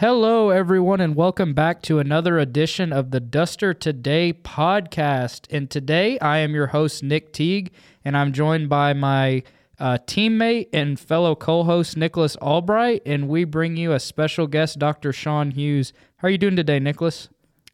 Hello, 0.00 0.50
everyone, 0.50 1.00
and 1.00 1.16
welcome 1.16 1.54
back 1.54 1.82
to 1.82 1.98
another 1.98 2.38
edition 2.38 2.92
of 2.92 3.10
the 3.10 3.18
Duster 3.18 3.74
Today 3.74 4.32
podcast. 4.32 5.48
And 5.50 5.68
today 5.68 6.20
I 6.20 6.38
am 6.38 6.54
your 6.54 6.68
host, 6.68 7.02
Nick 7.02 7.32
Teague, 7.32 7.72
and 8.04 8.16
I'm 8.16 8.32
joined 8.32 8.68
by 8.68 8.92
my 8.92 9.42
uh, 9.80 9.98
teammate 10.06 10.68
and 10.72 11.00
fellow 11.00 11.34
co 11.34 11.64
host, 11.64 11.96
Nicholas 11.96 12.36
Albright. 12.36 13.02
And 13.06 13.28
we 13.28 13.42
bring 13.42 13.76
you 13.76 13.90
a 13.90 13.98
special 13.98 14.46
guest, 14.46 14.78
Dr. 14.78 15.12
Shawn 15.12 15.50
Hughes. 15.50 15.92
How 16.18 16.28
are 16.28 16.30
you 16.30 16.38
doing 16.38 16.54
today, 16.54 16.78
Nicholas? 16.78 17.28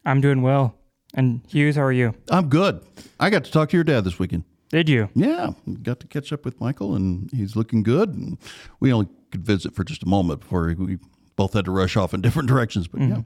I'm 0.07 0.23
doing 0.23 0.41
well. 0.41 0.79
And 1.13 1.43
Hughes, 1.49 1.77
how 1.77 1.83
are 1.83 1.93
you? 1.93 2.15
I'm 2.31 2.49
good. 2.49 2.81
I 3.21 3.29
got 3.29 3.45
to 3.45 3.53
talk 3.53 3.69
to 3.69 3.77
your 3.77 3.85
dad 3.85 4.05
this 4.05 4.19
weekend. 4.19 4.45
Did 4.71 4.89
you? 4.89 5.11
Yeah, 5.15 5.51
got 5.83 6.01
to 6.01 6.07
catch 6.07 6.33
up 6.33 6.47
with 6.47 6.59
Michael, 6.59 6.95
and 6.95 7.31
he's 7.33 7.55
looking 7.55 7.83
good. 7.83 8.15
And 8.15 8.39
we 8.81 8.95
only 8.95 9.09
could 9.31 9.45
visit 9.45 9.75
for 9.75 9.85
just 9.85 10.03
a 10.03 10.09
moment 10.09 10.41
before 10.41 10.75
we 10.79 10.97
both 11.37 11.53
had 11.55 11.65
to 11.67 11.71
rush 11.71 11.97
off 11.97 12.15
in 12.15 12.21
different 12.23 12.49
directions. 12.49 12.89
But 12.89 13.01
yeah, 13.03 13.23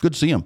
good 0.00 0.12
to 0.12 0.18
see 0.18 0.28
him. 0.30 0.44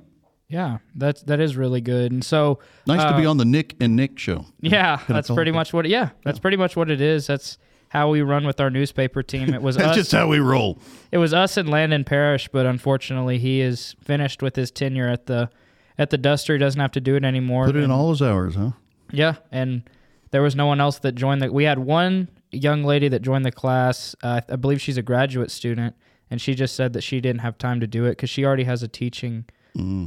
Yeah, 0.49 0.79
that's 0.95 1.23
that 1.23 1.41
is 1.41 1.57
really 1.57 1.81
good. 1.81 2.13
And 2.13 2.23
so 2.23 2.59
Nice 2.87 3.01
to 3.01 3.09
uh, 3.15 3.19
be 3.19 3.25
on 3.25 3.39
the 3.39 3.45
Nick 3.45 3.75
and 3.81 3.97
Nick 3.97 4.19
show. 4.19 4.45
Yeah, 4.61 4.99
Can 4.99 5.15
that's 5.15 5.31
pretty 5.31 5.51
much 5.53 5.73
what. 5.73 5.87
It, 5.87 5.91
yeah, 5.91 6.11
that's 6.25 6.39
pretty 6.39 6.59
much 6.59 6.77
what 6.77 6.91
it 6.91 7.01
is. 7.01 7.27
That's 7.27 7.57
how 7.89 8.11
we 8.11 8.23
run 8.23 8.47
with 8.47 8.61
our 8.61 8.71
newspaper 8.71 9.23
team. 9.23 9.53
It 9.53 9.63
was 9.63 9.77
That's 9.79 9.91
us. 9.91 9.97
just 9.97 10.13
how 10.13 10.27
we 10.29 10.39
roll. 10.39 10.79
it 11.11 11.19
was 11.19 11.35
us 11.35 11.59
and 11.59 11.69
Landon 11.69 12.05
Parrish, 12.05 12.49
but 12.49 12.65
unfortunately, 12.65 13.39
he 13.39 13.61
is 13.61 13.97
finished 14.03 14.43
with 14.43 14.57
his 14.57 14.71
tenure 14.71 15.09
at 15.09 15.27
the 15.27 15.51
at 15.99 16.11
the 16.11 16.19
Duster. 16.19 16.55
He 16.55 16.59
doesn't 16.59 16.81
have 16.81 16.93
to 16.93 17.01
do 17.01 17.17
it 17.17 17.25
anymore. 17.25 17.67
Put 17.67 17.77
in 17.77 17.91
all 17.91 18.11
his 18.11 18.23
hours, 18.23 18.55
huh? 18.55 18.73
Yeah, 19.11 19.35
and 19.51 19.89
there 20.33 20.43
was 20.43 20.55
no 20.57 20.67
one 20.67 20.81
else 20.81 20.99
that 21.01 21.15
joined 21.15 21.41
the. 21.43 21.53
We 21.53 21.65
had 21.65 21.79
one 21.79 22.29
young 22.51 22.85
lady 22.85 23.09
that 23.09 23.21
joined 23.23 23.45
the 23.47 23.53
class. 23.53 24.15
Uh, 24.23 24.41
I 24.49 24.57
believe 24.57 24.81
she's 24.83 24.97
a 24.99 25.03
graduate 25.03 25.51
student, 25.51 25.95
and 26.33 26.41
she 26.41 26.55
just 26.55 26.75
said 26.75 26.95
that 26.95 27.03
she 27.03 27.21
didn't 27.21 27.43
have 27.43 27.59
time 27.59 27.79
to 27.81 27.87
do 27.87 28.07
it 28.07 28.13
because 28.13 28.31
she 28.31 28.45
already 28.45 28.65
has 28.65 28.83
a 28.83 28.89
teaching 28.89 29.45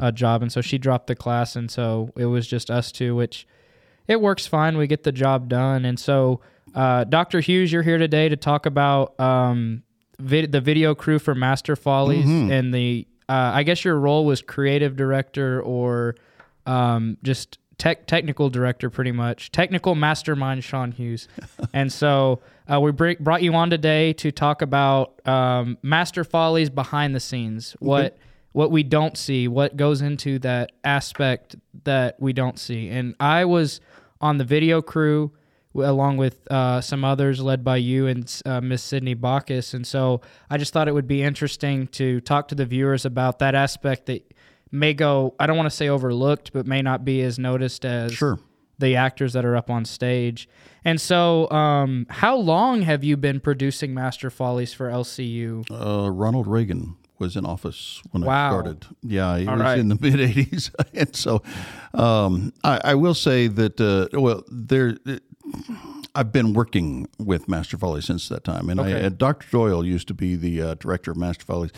uh, 0.01 0.11
job, 0.11 0.41
and 0.41 0.51
so 0.51 0.59
she 0.61 0.77
dropped 0.77 1.07
the 1.07 1.15
class, 1.15 1.55
and 1.55 1.71
so 1.71 2.11
it 2.17 2.25
was 2.25 2.45
just 2.47 2.69
us 2.69 2.91
two, 2.91 3.15
which 3.15 3.47
it 4.07 4.19
works 4.21 4.45
fine. 4.45 4.77
We 4.77 4.85
get 4.87 5.03
the 5.03 5.11
job 5.11 5.49
done, 5.49 5.85
and 5.85 5.99
so 5.99 6.41
uh, 6.75 7.03
Dr. 7.05 7.39
Hughes, 7.39 7.71
you're 7.71 7.81
here 7.83 7.97
today 7.97 8.27
to 8.29 8.35
talk 8.35 8.65
about 8.65 9.19
um, 9.19 9.83
vid- 10.19 10.51
the 10.51 10.61
video 10.61 10.93
crew 10.95 11.17
for 11.19 11.33
Master 11.35 11.75
Follies 11.75 12.25
and 12.51 12.73
the. 12.73 13.07
Uh, 13.27 13.51
I 13.55 13.63
guess 13.63 13.83
your 13.83 13.97
role 13.99 14.23
was 14.25 14.43
creative 14.43 14.95
director 14.95 15.59
or 15.61 16.15
um, 16.67 17.17
just 17.23 17.57
tech 17.79 18.05
technical 18.05 18.49
director, 18.51 18.91
pretty 18.91 19.11
much 19.11 19.51
technical 19.51 19.95
mastermind, 19.95 20.63
Shawn 20.63 20.91
Hughes. 20.91 21.27
and 21.73 21.91
so 21.91 22.39
uh, 22.71 22.79
we 22.79 22.91
bring, 22.91 23.17
brought 23.19 23.43
you 23.43 23.53
on 23.53 23.69
today 23.69 24.13
to 24.13 24.31
talk 24.31 24.61
about 24.61 25.21
um, 25.27 25.77
Master 25.81 26.23
Follies 26.23 26.69
behind 26.69 27.15
the 27.15 27.19
scenes. 27.19 27.75
What 27.79 28.17
what 28.51 28.71
we 28.71 28.83
don't 28.83 29.17
see, 29.17 29.49
what 29.49 29.75
goes 29.75 30.01
into 30.01 30.39
that 30.39 30.71
aspect 30.85 31.57
that 31.83 32.15
we 32.21 32.31
don't 32.31 32.57
see. 32.57 32.87
And 32.87 33.13
I 33.19 33.43
was 33.43 33.81
on 34.21 34.37
the 34.37 34.45
video 34.45 34.81
crew 34.81 35.33
along 35.75 36.15
with 36.15 36.49
uh, 36.49 36.79
some 36.79 37.03
others 37.03 37.41
led 37.41 37.65
by 37.65 37.75
you 37.75 38.07
and 38.07 38.41
uh, 38.45 38.61
Miss 38.61 38.81
Sydney 38.81 39.13
Bacchus. 39.13 39.73
And 39.73 39.85
so 39.85 40.21
I 40.49 40.57
just 40.57 40.71
thought 40.71 40.87
it 40.87 40.93
would 40.93 41.05
be 41.07 41.21
interesting 41.21 41.87
to 41.87 42.21
talk 42.21 42.47
to 42.47 42.55
the 42.55 42.65
viewers 42.65 43.03
about 43.03 43.39
that 43.39 43.55
aspect 43.55 44.05
that 44.05 44.33
may 44.71 44.93
go, 44.93 45.35
I 45.37 45.47
don't 45.47 45.57
want 45.57 45.69
to 45.69 45.75
say 45.75 45.89
overlooked, 45.89 46.53
but 46.53 46.65
may 46.65 46.81
not 46.81 47.03
be 47.03 47.21
as 47.23 47.37
noticed 47.37 47.83
as 47.83 48.13
Sure. 48.13 48.39
The 48.79 48.95
actors 48.95 49.33
that 49.33 49.45
are 49.45 49.55
up 49.55 49.69
on 49.69 49.85
stage. 49.85 50.47
And 50.83 50.99
so, 51.01 51.49
um, 51.51 52.05
how 52.09 52.35
long 52.37 52.83
have 52.83 53.03
you 53.03 53.17
been 53.17 53.39
producing 53.39 53.93
Master 53.93 54.29
Follies 54.29 54.73
for 54.73 54.89
LCU? 54.89 55.65
Uh, 55.71 56.09
Ronald 56.11 56.45
Reagan 56.47 56.95
was 57.17 57.35
in 57.35 57.45
office 57.45 58.01
when 58.11 58.23
Wow. 58.23 58.47
I 58.47 58.51
started. 58.51 58.85
Yeah, 59.01 59.37
he 59.37 59.47
All 59.47 59.53
was 59.55 59.61
right. 59.63 59.79
in 59.79 59.87
the 59.87 59.95
mid 60.01 60.15
'80s, 60.15 60.69
and 60.93 61.15
so 61.15 61.41
um, 61.93 62.53
I, 62.63 62.81
I 62.83 62.95
will 62.95 63.13
say 63.15 63.47
that. 63.47 63.79
Uh, 63.81 64.07
well, 64.19 64.43
there. 64.49 64.97
I've 66.15 66.31
been 66.31 66.53
working 66.53 67.07
with 67.19 67.47
Master 67.49 67.77
Follies 67.77 68.05
since 68.05 68.29
that 68.29 68.43
time, 68.45 68.69
and, 68.69 68.79
I, 68.79 68.89
Okay. 68.91 69.05
and 69.05 69.17
Dr. 69.17 69.47
Doyle 69.51 69.85
used 69.85 70.07
to 70.07 70.13
be 70.13 70.35
the 70.37 70.61
uh, 70.61 70.73
director 70.75 71.11
of 71.11 71.17
Master 71.17 71.43
Follies, 71.43 71.71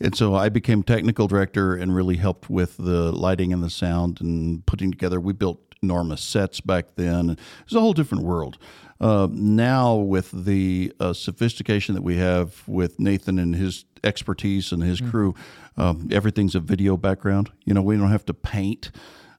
and 0.00 0.16
so 0.16 0.34
I 0.34 0.48
became 0.48 0.82
technical 0.82 1.26
director 1.28 1.74
and 1.76 1.94
really 1.94 2.16
helped 2.16 2.50
with 2.50 2.76
the 2.76 3.12
lighting 3.12 3.52
and 3.52 3.62
the 3.62 3.70
sound 3.70 4.20
and 4.20 4.66
putting 4.66 4.90
together. 4.90 5.20
We 5.20 5.32
built 5.32 5.63
enormous 5.84 6.22
sets 6.22 6.60
back 6.60 6.96
then. 6.96 7.30
It 7.30 7.38
was 7.66 7.74
a 7.74 7.80
whole 7.80 7.92
different 7.92 8.24
world. 8.24 8.58
Uh, 9.00 9.28
now, 9.30 9.94
with 9.96 10.30
the 10.30 10.92
uh, 10.98 11.12
sophistication 11.12 11.94
that 11.94 12.02
we 12.02 12.16
have 12.16 12.62
with 12.66 12.98
Nathan 12.98 13.38
and 13.38 13.54
his 13.54 13.84
expertise 14.02 14.72
and 14.72 14.82
his 14.82 15.00
crew, 15.00 15.34
um, 15.76 16.08
everything's 16.10 16.54
a 16.54 16.60
video 16.60 16.96
background. 16.96 17.50
You 17.64 17.74
know, 17.74 17.82
we 17.82 17.96
don't 17.96 18.10
have 18.10 18.24
to 18.26 18.34
paint. 18.34 18.90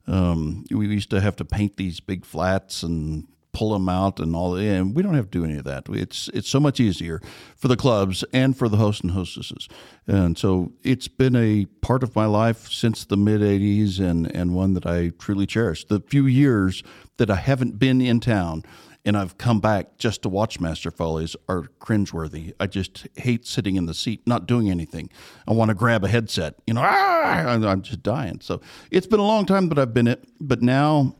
Um, 0.07 0.65
we 0.69 0.87
used 0.87 1.09
to 1.11 1.21
have 1.21 1.35
to 1.37 1.45
paint 1.45 1.77
these 1.77 1.99
big 1.99 2.25
flats 2.25 2.83
and 2.83 3.27
pull 3.55 3.71
them 3.71 3.87
out 3.87 4.19
and 4.19 4.35
all 4.35 4.53
and 4.55 4.93
we 4.93 5.01
don't 5.01 5.13
have 5.13 5.31
to 5.31 5.39
do 5.39 5.45
any 5.45 5.57
of 5.57 5.63
that 5.63 5.85
it's 5.89 6.27
it's 6.33 6.49
so 6.49 6.59
much 6.59 6.81
easier 6.81 7.21
for 7.55 7.69
the 7.69 7.77
clubs 7.77 8.21
and 8.33 8.57
for 8.57 8.67
the 8.67 8.75
hosts 8.75 9.01
and 9.01 9.11
hostesses 9.11 9.69
and 10.07 10.37
so 10.37 10.73
it's 10.83 11.07
been 11.07 11.37
a 11.37 11.65
part 11.79 12.03
of 12.03 12.13
my 12.17 12.25
life 12.25 12.69
since 12.69 13.05
the 13.05 13.15
mid 13.15 13.39
80s 13.39 13.97
and 13.97 14.29
and 14.35 14.53
one 14.53 14.73
that 14.73 14.85
I 14.85 15.13
truly 15.17 15.45
cherish 15.45 15.85
the 15.85 16.01
few 16.01 16.25
years 16.25 16.83
that 17.15 17.31
I 17.31 17.35
haven't 17.35 17.79
been 17.79 18.01
in 18.01 18.19
town 18.19 18.63
and 19.05 19.15
I've 19.15 19.37
come 19.37 19.61
back 19.61 19.97
just 19.97 20.23
to 20.23 20.29
watch 20.29 20.59
Master 20.59 20.89
Follies 20.91 21.35
are 21.47 21.65
cringeworthy. 21.79 22.53
I 22.59 22.65
just 22.65 23.07
hate 23.15 23.45
sitting 23.45 23.75
in 23.75 23.85
the 23.85 23.93
seat, 23.93 24.25
not 24.25 24.47
doing 24.47 24.69
anything. 24.69 25.11
I 25.47 25.53
want 25.53 25.69
to 25.69 25.75
grab 25.75 26.03
a 26.03 26.07
headset, 26.07 26.55
you 26.65 26.73
know, 26.73 26.81
ah, 26.83 27.47
I'm 27.47 27.83
just 27.83 28.01
dying. 28.01 28.39
So 28.41 28.61
it's 28.89 29.05
been 29.05 29.19
a 29.19 29.25
long 29.25 29.45
time 29.45 29.69
that 29.69 29.77
I've 29.77 29.93
been 29.93 30.07
it, 30.07 30.27
but 30.41 30.63
now 30.63 31.15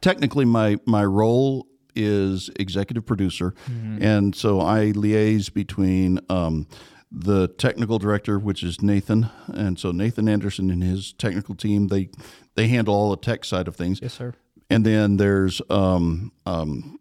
technically 0.00 0.44
my 0.44 0.78
my 0.86 1.04
role 1.04 1.66
is 1.94 2.50
executive 2.58 3.04
producer, 3.04 3.54
and 4.00 4.34
so 4.34 4.60
I 4.60 4.92
liaise 4.92 5.52
between 5.52 6.20
um, 6.28 6.66
the 7.10 7.48
technical 7.48 7.98
director, 7.98 8.38
which 8.38 8.62
is 8.62 8.82
Nathan, 8.82 9.28
and 9.48 9.78
so 9.78 9.92
Nathan 9.92 10.28
Anderson 10.28 10.70
and 10.70 10.82
his 10.82 11.12
technical 11.12 11.54
team 11.54 11.88
they 11.88 12.08
they 12.54 12.68
handle 12.68 12.94
all 12.94 13.10
the 13.10 13.16
tech 13.16 13.44
side 13.44 13.68
of 13.68 13.76
things. 13.76 14.00
Yes, 14.02 14.14
sir. 14.14 14.34
And 14.70 14.86
then 14.86 15.18
there's 15.18 15.60
um, 15.68 16.32
um, 16.46 16.98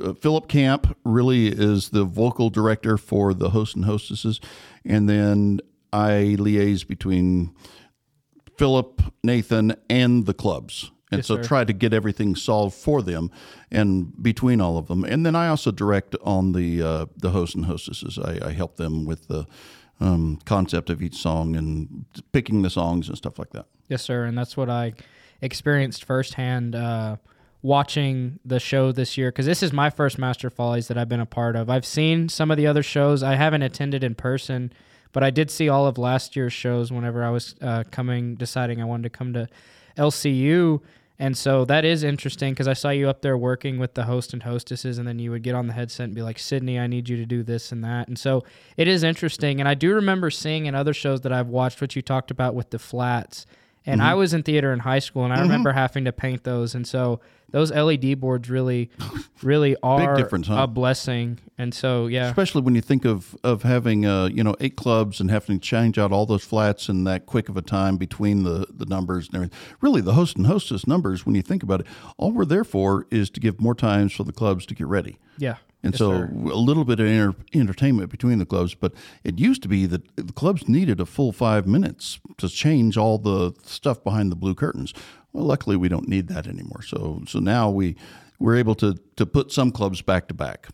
uh, 0.00 0.12
Philip 0.14 0.48
Camp, 0.48 0.96
really 1.04 1.48
is 1.48 1.90
the 1.90 2.04
vocal 2.04 2.50
director 2.50 2.98
for 2.98 3.32
the 3.34 3.50
hosts 3.50 3.74
and 3.74 3.84
hostesses. 3.84 4.40
And 4.84 5.08
then 5.08 5.60
I 5.92 6.36
liaise 6.38 6.86
between 6.86 7.54
Philip, 8.58 9.02
Nathan, 9.24 9.74
and 9.88 10.26
the 10.26 10.34
clubs. 10.34 10.91
And 11.12 11.18
Yes, 11.18 11.26
so 11.26 11.36
sir. 11.36 11.42
try 11.44 11.64
to 11.64 11.72
get 11.72 11.92
everything 11.92 12.34
solved 12.34 12.74
for 12.74 13.02
them 13.02 13.30
and 13.70 14.20
between 14.22 14.60
all 14.60 14.78
of 14.78 14.86
them. 14.88 15.04
And 15.04 15.24
then 15.24 15.36
I 15.36 15.48
also 15.48 15.70
direct 15.70 16.16
on 16.22 16.52
the 16.52 16.82
uh, 16.82 17.06
the 17.16 17.30
hosts 17.30 17.54
and 17.54 17.66
hostesses. 17.66 18.18
I, 18.18 18.48
I 18.48 18.52
help 18.52 18.76
them 18.76 19.04
with 19.04 19.28
the 19.28 19.46
um, 20.00 20.38
concept 20.46 20.90
of 20.90 21.02
each 21.02 21.16
song 21.16 21.54
and 21.54 22.06
picking 22.32 22.62
the 22.62 22.70
songs 22.70 23.08
and 23.08 23.16
stuff 23.16 23.38
like 23.38 23.50
that. 23.50 23.66
Yes, 23.88 24.02
sir. 24.02 24.24
And 24.24 24.36
that's 24.36 24.56
what 24.56 24.70
I 24.70 24.94
experienced 25.42 26.04
firsthand 26.04 26.74
uh, 26.74 27.16
watching 27.60 28.40
the 28.44 28.58
show 28.58 28.90
this 28.90 29.16
year 29.18 29.30
because 29.30 29.46
this 29.46 29.62
is 29.62 29.72
my 29.72 29.90
first 29.90 30.18
Master 30.18 30.50
Follies 30.50 30.88
that 30.88 30.96
I've 30.98 31.08
been 31.10 31.20
a 31.20 31.26
part 31.26 31.54
of. 31.56 31.68
I've 31.70 31.86
seen 31.86 32.28
some 32.28 32.50
of 32.50 32.56
the 32.56 32.66
other 32.66 32.82
shows. 32.82 33.22
I 33.22 33.34
haven't 33.34 33.62
attended 33.62 34.02
in 34.02 34.14
person, 34.14 34.72
but 35.12 35.22
I 35.22 35.30
did 35.30 35.50
see 35.50 35.68
all 35.68 35.86
of 35.86 35.98
last 35.98 36.34
year's 36.36 36.52
shows 36.54 36.90
whenever 36.90 37.22
I 37.22 37.30
was 37.30 37.54
uh, 37.60 37.84
coming, 37.90 38.34
deciding 38.34 38.80
I 38.80 38.84
wanted 38.86 39.04
to 39.04 39.10
come 39.10 39.32
to 39.34 39.48
LCU. 39.96 40.80
And 41.22 41.38
so 41.38 41.64
that 41.66 41.84
is 41.84 42.02
interesting 42.02 42.52
because 42.52 42.66
I 42.66 42.72
saw 42.72 42.90
you 42.90 43.08
up 43.08 43.22
there 43.22 43.38
working 43.38 43.78
with 43.78 43.94
the 43.94 44.02
host 44.02 44.32
and 44.32 44.42
hostesses, 44.42 44.98
and 44.98 45.06
then 45.06 45.20
you 45.20 45.30
would 45.30 45.44
get 45.44 45.54
on 45.54 45.68
the 45.68 45.72
headset 45.72 46.06
and 46.06 46.16
be 46.16 46.20
like, 46.20 46.36
Sydney, 46.36 46.80
I 46.80 46.88
need 46.88 47.08
you 47.08 47.16
to 47.16 47.24
do 47.24 47.44
this 47.44 47.70
and 47.70 47.84
that. 47.84 48.08
And 48.08 48.18
so 48.18 48.42
it 48.76 48.88
is 48.88 49.04
interesting. 49.04 49.60
And 49.60 49.68
I 49.68 49.74
do 49.74 49.94
remember 49.94 50.32
seeing 50.32 50.66
in 50.66 50.74
other 50.74 50.92
shows 50.92 51.20
that 51.20 51.32
I've 51.32 51.46
watched 51.46 51.80
what 51.80 51.94
you 51.94 52.02
talked 52.02 52.32
about 52.32 52.56
with 52.56 52.70
the 52.70 52.78
flats. 52.80 53.46
And 53.86 54.02
I 54.02 54.14
was 54.14 54.32
in 54.32 54.42
theater 54.42 54.72
in 54.72 54.80
high 54.80 55.00
school, 55.00 55.24
and 55.24 55.32
I 55.32 55.40
remember 55.40 55.72
having 55.72 56.04
to 56.04 56.12
paint 56.12 56.44
those. 56.44 56.74
And 56.74 56.86
so 56.86 57.20
those 57.50 57.70
LED 57.70 58.18
boards 58.20 58.48
really, 58.48 58.90
really 59.42 59.76
are 59.82 60.16
difference, 60.16 60.46
huh? 60.48 60.62
a 60.62 60.66
blessing. 60.66 61.38
And 61.58 61.74
so, 61.74 62.06
yeah, 62.06 62.28
especially 62.28 62.62
when 62.62 62.74
you 62.74 62.80
think 62.80 63.04
of 63.04 63.36
of 63.44 63.62
having 63.62 64.06
uh, 64.06 64.26
you 64.26 64.42
know 64.42 64.54
eight 64.60 64.76
clubs 64.76 65.20
and 65.20 65.30
having 65.30 65.58
to 65.58 65.66
change 65.66 65.98
out 65.98 66.12
all 66.12 66.26
those 66.26 66.44
flats 66.44 66.88
in 66.88 67.04
that 67.04 67.26
quick 67.26 67.48
of 67.48 67.56
a 67.56 67.62
time 67.62 67.96
between 67.96 68.44
the 68.44 68.66
the 68.70 68.86
numbers 68.86 69.26
and 69.26 69.36
everything. 69.36 69.58
Really, 69.80 70.00
the 70.00 70.14
host 70.14 70.36
and 70.36 70.46
hostess 70.46 70.86
numbers, 70.86 71.26
when 71.26 71.34
you 71.34 71.42
think 71.42 71.62
about 71.62 71.80
it, 71.80 71.86
all 72.16 72.32
we're 72.32 72.44
there 72.44 72.64
for 72.64 73.06
is 73.10 73.30
to 73.30 73.40
give 73.40 73.60
more 73.60 73.74
times 73.74 74.12
for 74.12 74.24
the 74.24 74.32
clubs 74.32 74.66
to 74.66 74.74
get 74.74 74.86
ready. 74.86 75.18
yeah. 75.38 75.56
And 75.84 75.92
Yes, 75.94 75.98
so 75.98 76.10
sir. 76.12 76.30
a 76.32 76.56
little 76.56 76.84
bit 76.84 77.00
of 77.00 77.06
enter- 77.06 77.34
entertainment 77.52 78.10
between 78.10 78.38
the 78.38 78.46
clubs, 78.46 78.74
but 78.74 78.92
it 79.24 79.38
used 79.40 79.62
to 79.62 79.68
be 79.68 79.84
that 79.86 80.02
the 80.16 80.32
clubs 80.32 80.68
needed 80.68 81.00
a 81.00 81.06
full 81.06 81.32
five 81.32 81.66
minutes 81.66 82.20
to 82.38 82.48
change 82.48 82.96
all 82.96 83.18
the 83.18 83.52
stuff 83.64 84.02
behind 84.04 84.30
the 84.30 84.36
blue 84.36 84.54
curtains. 84.54 84.94
Well, 85.32 85.44
luckily 85.44 85.76
we 85.76 85.88
don't 85.88 86.08
need 86.08 86.28
that 86.28 86.46
anymore. 86.46 86.82
So 86.82 87.22
so 87.26 87.40
now 87.40 87.68
we 87.70 87.96
we're 88.38 88.56
able 88.56 88.74
to 88.76 88.94
to 89.16 89.26
put 89.26 89.50
some 89.50 89.72
clubs 89.72 90.02
back 90.02 90.28
to 90.28 90.34
back. 90.34 90.68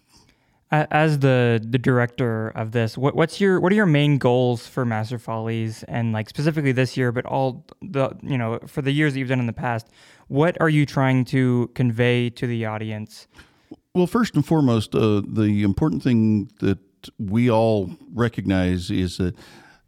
As 0.70 1.20
the 1.20 1.64
the 1.66 1.78
director 1.78 2.49
of 2.50 2.72
this, 2.72 2.99
what, 2.99 3.16
what's 3.16 3.40
your 3.40 3.58
what 3.61 3.72
are 3.72 3.75
your 3.76 3.87
main 3.87 4.19
goals 4.19 4.66
for 4.66 4.84
Master 4.84 5.19
Follies 5.19 5.82
and 5.84 6.12
like 6.12 6.28
specifically 6.28 6.72
this 6.72 6.94
year, 6.94 7.11
but 7.12 7.25
all 7.25 7.64
the 7.81 8.11
you 8.22 8.37
know 8.37 8.58
for 8.66 8.82
the 8.82 8.90
years 8.93 9.14
that 9.14 9.19
you've 9.20 9.31
done 9.31 9.40
in 9.40 9.46
the 9.46 9.54
past? 9.54 9.87
What 10.26 10.61
are 10.61 10.69
you 10.69 10.84
trying 10.84 11.25
to 11.26 11.70
convey 11.75 12.28
to 12.28 12.46
the 12.46 12.66
audience? 12.66 13.26
Well, 13.94 14.06
first 14.06 14.35
and 14.35 14.46
foremost, 14.46 14.94
uh, 14.94 15.23
the 15.26 15.62
important 15.62 16.02
thing 16.02 16.50
that 16.61 16.79
we 17.19 17.50
all 17.50 17.96
recognize 18.12 18.90
is 18.90 19.17
that 19.19 19.35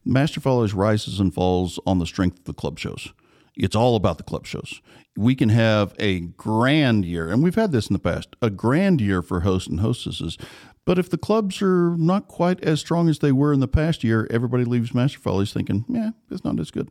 Master 0.04 0.40
Follies 0.40 0.74
rises 0.74 1.20
and 1.20 1.32
falls 1.32 1.78
on 1.86 1.98
the 1.98 2.06
strength 2.06 2.38
of 2.38 2.44
the 2.44 2.54
club 2.54 2.78
shows. 2.78 3.12
It's 3.56 3.76
all 3.76 3.96
about 3.96 4.16
the 4.16 4.24
club 4.24 4.46
shows. 4.46 4.80
We 5.16 5.34
can 5.34 5.50
have 5.50 5.94
a 5.98 6.20
grand 6.20 7.04
year, 7.04 7.30
and 7.30 7.42
we've 7.42 7.56
had 7.56 7.72
this 7.72 7.88
in 7.88 7.92
the 7.92 7.98
past, 7.98 8.28
a 8.40 8.48
grand 8.48 9.00
year 9.00 9.22
for 9.22 9.40
hosts 9.40 9.68
and 9.68 9.80
hostesses. 9.80 10.38
But 10.86 10.98
if 10.98 11.10
the 11.10 11.18
clubs 11.18 11.60
are 11.60 11.96
not 11.96 12.26
quite 12.26 12.62
as 12.64 12.80
strong 12.80 13.08
as 13.08 13.18
they 13.18 13.32
were 13.32 13.52
in 13.52 13.60
the 13.60 13.68
past 13.68 14.02
year, 14.02 14.26
everybody 14.30 14.64
leaves 14.64 14.94
Master 14.94 15.18
Follies 15.18 15.52
thinking, 15.52 15.84
yeah, 15.88 16.10
it's 16.30 16.44
not 16.44 16.58
as 16.58 16.70
good. 16.70 16.90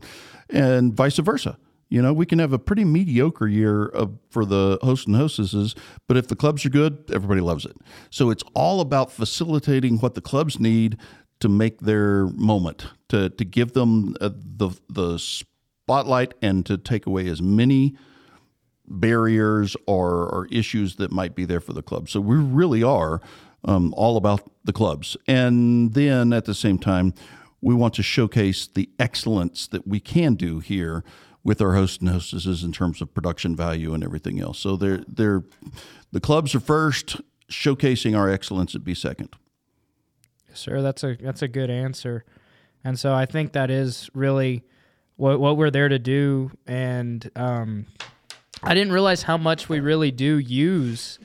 And 0.49 0.93
vice 0.93 1.17
versa. 1.17 1.57
You 1.89 2.01
know, 2.03 2.13
we 2.13 2.25
can 2.25 2.39
have 2.39 2.53
a 2.53 2.59
pretty 2.59 2.85
mediocre 2.85 3.47
year 3.47 3.85
of, 3.85 4.17
for 4.29 4.45
the 4.45 4.77
hosts 4.81 5.07
and 5.07 5.15
hostesses, 5.15 5.75
but 6.07 6.17
if 6.17 6.27
the 6.27 6.35
clubs 6.35 6.63
are 6.65 6.69
good, 6.69 7.03
everybody 7.11 7.41
loves 7.41 7.65
it. 7.65 7.75
So 8.11 8.29
it's 8.29 8.43
all 8.53 8.79
about 8.79 9.11
facilitating 9.11 9.97
what 9.97 10.13
the 10.13 10.21
clubs 10.21 10.59
need 10.59 10.97
to 11.39 11.49
make 11.49 11.79
their 11.79 12.27
moment, 12.27 12.87
to 13.07 13.29
to 13.29 13.45
give 13.45 13.73
them 13.73 14.15
uh, 14.21 14.29
the 14.33 14.69
the 14.89 15.17
spotlight 15.17 16.33
and 16.41 16.65
to 16.65 16.77
take 16.77 17.07
away 17.07 17.27
as 17.27 17.41
many 17.41 17.95
barriers 18.85 19.75
or, 19.85 20.27
or 20.27 20.47
issues 20.51 20.95
that 20.97 21.11
might 21.11 21.35
be 21.35 21.45
there 21.45 21.61
for 21.61 21.73
the 21.73 21.81
club. 21.81 22.09
So 22.09 22.19
we 22.19 22.35
really 22.35 22.83
are 22.83 23.21
um, 23.63 23.93
all 23.95 24.17
about 24.17 24.41
the 24.63 24.73
clubs. 24.73 25.17
And 25.27 25.93
then 25.93 26.33
at 26.33 26.45
the 26.45 26.53
same 26.53 26.77
time, 26.77 27.13
we 27.61 27.75
want 27.75 27.93
to 27.95 28.03
showcase 28.03 28.67
the 28.67 28.89
excellence 28.99 29.67
that 29.67 29.87
we 29.87 29.99
can 29.99 30.35
do 30.35 30.59
here 30.59 31.03
with 31.43 31.61
our 31.61 31.73
hosts 31.73 31.97
and 31.99 32.09
hostesses 32.09 32.63
in 32.63 32.71
terms 32.71 33.01
of 33.01 33.13
production 33.13 33.55
value 33.55 33.93
and 33.93 34.03
everything 34.03 34.39
else. 34.39 34.59
So 34.59 34.75
they're, 34.75 35.03
they're, 35.07 35.43
the 36.11 36.19
clubs 36.19 36.53
are 36.53 36.59
first, 36.59 37.21
showcasing 37.49 38.17
our 38.17 38.29
excellence 38.29 38.73
would 38.73 38.83
be 38.83 38.93
second. 38.95 39.35
Sure, 40.53 40.81
that's 40.81 41.03
a 41.03 41.15
that's 41.15 41.41
a 41.41 41.47
good 41.47 41.69
answer, 41.69 42.25
and 42.83 42.99
so 42.99 43.13
I 43.13 43.25
think 43.25 43.53
that 43.53 43.69
is 43.69 44.09
really 44.13 44.63
what 45.15 45.39
what 45.39 45.57
we're 45.57 45.69
there 45.69 45.89
to 45.89 45.99
do. 45.99 46.51
And 46.65 47.29
um, 47.35 47.85
I 48.63 48.73
didn't 48.73 48.91
realize 48.91 49.23
how 49.23 49.37
much 49.37 49.69
we 49.69 49.79
really 49.79 50.11
do 50.11 50.37
use 50.37 51.19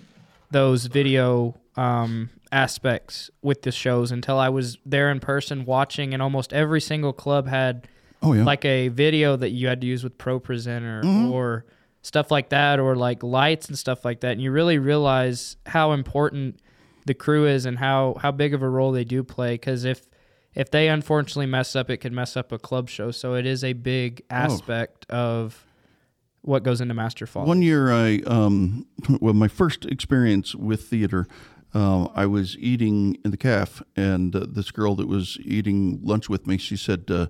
those 0.50 0.86
video 0.86 1.58
um, 1.76 2.30
aspects 2.52 3.30
with 3.42 3.62
the 3.62 3.72
shows 3.72 4.12
until 4.12 4.38
I 4.38 4.50
was 4.50 4.78
there 4.84 5.10
in 5.10 5.20
person 5.20 5.64
watching, 5.64 6.12
and 6.12 6.22
almost 6.22 6.52
every 6.52 6.80
single 6.80 7.12
club 7.12 7.48
had 7.48 7.88
Oh, 8.22 8.32
yeah. 8.32 8.44
like 8.44 8.64
a 8.64 8.88
video 8.88 9.36
that 9.36 9.50
you 9.50 9.66
had 9.68 9.80
to 9.82 9.86
use 9.86 10.02
with 10.02 10.16
Pro 10.18 10.40
Presenter 10.40 11.02
Mm-hmm. 11.02 11.30
or 11.30 11.64
stuff 12.02 12.30
like 12.30 12.50
that, 12.50 12.80
or 12.80 12.96
like 12.96 13.22
lights 13.22 13.68
and 13.68 13.78
stuff 13.78 14.04
like 14.04 14.20
that. 14.20 14.32
And 14.32 14.42
you 14.42 14.50
really 14.50 14.78
realize 14.78 15.56
how 15.66 15.92
important 15.92 16.60
the 17.06 17.14
crew 17.14 17.46
is 17.46 17.66
and 17.66 17.78
how 17.78 18.16
how 18.20 18.30
big 18.30 18.54
of 18.54 18.62
a 18.62 18.68
role 18.68 18.92
they 18.92 19.04
do 19.04 19.22
play. 19.22 19.54
Because 19.54 19.84
if 19.84 20.02
if 20.54 20.70
they 20.70 20.88
unfortunately 20.88 21.46
mess 21.46 21.74
up, 21.74 21.90
it 21.90 21.98
could 21.98 22.12
mess 22.12 22.36
up 22.36 22.52
a 22.52 22.58
club 22.58 22.88
show. 22.88 23.10
So 23.10 23.34
it 23.34 23.44
is 23.46 23.64
a 23.64 23.72
big 23.72 24.22
aspect 24.30 25.04
of 25.10 25.66
what 26.42 26.62
goes 26.62 26.80
into 26.80 26.94
Master 26.94 27.26
Fall. 27.26 27.46
One 27.46 27.62
year, 27.62 27.90
I 27.90 28.20
um, 28.26 28.86
well, 29.20 29.34
my 29.34 29.48
first 29.48 29.84
experience 29.86 30.54
with 30.54 30.84
theater, 30.84 31.26
um, 31.72 32.10
I 32.14 32.26
was 32.26 32.56
eating 32.58 33.16
in 33.24 33.30
the 33.30 33.36
calf, 33.38 33.82
and 33.96 34.34
uh, 34.36 34.46
this 34.48 34.70
girl 34.70 34.94
that 34.96 35.08
was 35.08 35.38
eating 35.42 36.00
lunch 36.02 36.28
with 36.28 36.46
me, 36.46 36.56
she 36.58 36.76
said, 36.76 37.04
uh, 37.10 37.26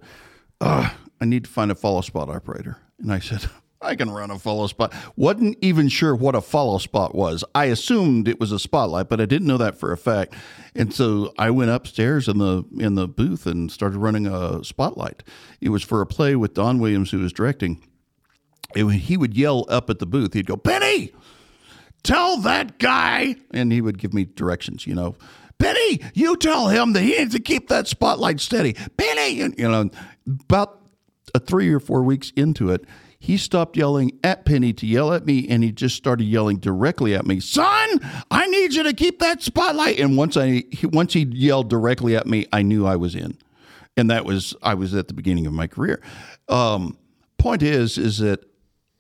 "Ah, 0.60 0.96
"I 1.20 1.24
need 1.24 1.44
to 1.44 1.50
find 1.50 1.70
a 1.70 1.74
follow 1.74 2.00
spot 2.00 2.28
operator," 2.28 2.78
and 2.98 3.12
I 3.12 3.18
said. 3.18 3.48
I 3.84 3.96
can 3.96 4.10
run 4.10 4.30
a 4.30 4.38
follow 4.38 4.66
spot. 4.66 4.94
Wasn't 5.14 5.58
even 5.60 5.88
sure 5.88 6.16
what 6.16 6.34
a 6.34 6.40
follow 6.40 6.78
spot 6.78 7.14
was. 7.14 7.44
I 7.54 7.66
assumed 7.66 8.28
it 8.28 8.40
was 8.40 8.50
a 8.50 8.58
spotlight, 8.58 9.10
but 9.10 9.20
I 9.20 9.26
didn't 9.26 9.46
know 9.46 9.58
that 9.58 9.78
for 9.78 9.92
a 9.92 9.98
fact. 9.98 10.34
And 10.74 10.92
so 10.92 11.34
I 11.38 11.50
went 11.50 11.70
upstairs 11.70 12.26
in 12.26 12.38
the 12.38 12.64
in 12.78 12.94
the 12.94 13.06
booth 13.06 13.46
and 13.46 13.70
started 13.70 13.98
running 13.98 14.26
a 14.26 14.64
spotlight. 14.64 15.22
It 15.60 15.68
was 15.68 15.82
for 15.82 16.00
a 16.00 16.06
play 16.06 16.34
with 16.34 16.54
Don 16.54 16.78
Williams, 16.78 17.10
who 17.10 17.18
was 17.18 17.32
directing. 17.32 17.86
And 18.74 18.90
he 18.92 19.16
would 19.16 19.36
yell 19.36 19.66
up 19.68 19.90
at 19.90 19.98
the 19.98 20.06
booth, 20.06 20.32
he'd 20.32 20.46
go, 20.46 20.56
Penny, 20.56 21.12
tell 22.02 22.38
that 22.38 22.78
guy. 22.78 23.36
And 23.52 23.70
he 23.70 23.80
would 23.80 23.98
give 23.98 24.12
me 24.14 24.24
directions, 24.24 24.86
you 24.86 24.94
know. 24.94 25.14
Penny, 25.58 26.00
you 26.14 26.36
tell 26.36 26.68
him 26.68 26.92
that 26.94 27.02
he 27.02 27.16
needs 27.16 27.34
to 27.34 27.40
keep 27.40 27.68
that 27.68 27.86
spotlight 27.86 28.40
steady. 28.40 28.74
Penny, 28.96 29.40
and, 29.40 29.54
you 29.56 29.70
know, 29.70 29.88
about 30.26 30.80
a 31.34 31.38
three 31.38 31.72
or 31.72 31.80
four 31.80 32.02
weeks 32.02 32.32
into 32.36 32.70
it, 32.70 32.84
he 33.18 33.36
stopped 33.38 33.76
yelling 33.76 34.18
at 34.22 34.44
Penny 34.44 34.72
to 34.74 34.86
yell 34.86 35.12
at 35.12 35.24
me, 35.24 35.48
and 35.48 35.64
he 35.64 35.72
just 35.72 35.96
started 35.96 36.24
yelling 36.24 36.58
directly 36.58 37.14
at 37.14 37.26
me. 37.26 37.40
Son, 37.40 38.00
I 38.30 38.46
need 38.48 38.74
you 38.74 38.82
to 38.82 38.92
keep 38.92 39.18
that 39.20 39.42
spotlight. 39.42 39.98
And 39.98 40.16
once 40.16 40.36
I 40.36 40.64
he, 40.70 40.86
once 40.86 41.14
he 41.14 41.22
yelled 41.22 41.70
directly 41.70 42.16
at 42.16 42.26
me, 42.26 42.46
I 42.52 42.62
knew 42.62 42.86
I 42.86 42.96
was 42.96 43.14
in, 43.14 43.38
and 43.96 44.10
that 44.10 44.24
was 44.24 44.54
I 44.62 44.74
was 44.74 44.94
at 44.94 45.08
the 45.08 45.14
beginning 45.14 45.46
of 45.46 45.54
my 45.54 45.66
career. 45.66 46.02
Um, 46.48 46.98
point 47.38 47.62
is, 47.62 47.96
is 47.96 48.18
that 48.18 48.44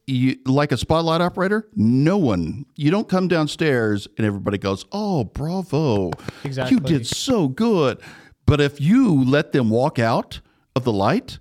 you, 0.06 0.36
like 0.46 0.72
a 0.72 0.76
spotlight 0.76 1.20
operator, 1.20 1.68
no 1.74 2.18
one, 2.18 2.66
you 2.76 2.90
don't 2.90 3.08
come 3.08 3.28
downstairs 3.28 4.06
and 4.18 4.26
everybody 4.26 4.58
goes, 4.58 4.84
Oh, 4.92 5.24
bravo. 5.24 6.10
Exactly. 6.44 6.74
You 6.74 6.80
did 6.80 7.06
so 7.06 7.48
good. 7.48 8.00
But 8.46 8.60
if 8.60 8.80
you 8.80 9.24
let 9.24 9.52
them 9.52 9.70
walk 9.70 9.98
out 9.98 10.40
of 10.76 10.84
the 10.84 10.92
light, 10.92 11.38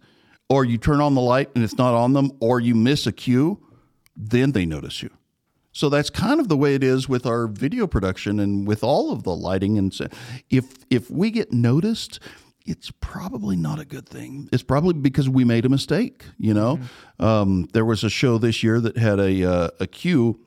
or 0.49 0.65
you 0.65 0.77
turn 0.77 1.01
on 1.01 1.15
the 1.15 1.21
light 1.21 1.49
and 1.55 1.63
it's 1.63 1.77
not 1.77 1.93
on 1.93 2.13
them, 2.13 2.31
or 2.39 2.59
you 2.59 2.75
miss 2.75 3.07
a 3.07 3.11
cue, 3.11 3.59
then 4.15 4.51
they 4.51 4.65
notice 4.65 5.01
you. 5.01 5.09
So 5.71 5.89
that's 5.89 6.11
kind 6.11 6.39
of 6.39 6.49
the 6.49 6.57
way 6.57 6.75
it 6.75 6.83
is 6.83 7.09
with 7.09 7.25
our 7.25 7.47
video 7.47 7.87
production 7.87 8.39
and 8.39 8.67
with 8.67 8.83
all 8.83 9.11
of 9.11 9.23
the 9.23 9.35
lighting. 9.35 9.77
And 9.77 9.91
if 10.49 10.85
if 10.91 11.09
we 11.09 11.31
get 11.31 11.51
noticed, 11.51 12.19
it's 12.65 12.91
probably 13.01 13.55
not 13.55 13.79
a 13.79 13.85
good 13.85 14.07
thing. 14.07 14.49
It's 14.53 14.63
probably 14.63 14.93
because 14.93 15.27
we 15.27 15.43
made 15.43 15.65
a 15.65 15.69
mistake. 15.69 16.25
You 16.37 16.53
know, 16.53 16.79
um, 17.19 17.67
there 17.73 17.85
was 17.85 18.03
a 18.03 18.09
show 18.09 18.37
this 18.37 18.61
year 18.61 18.79
that 18.81 18.97
had 18.97 19.19
a 19.19 19.43
uh, 19.43 19.69
a 19.79 19.87
cue. 19.87 20.39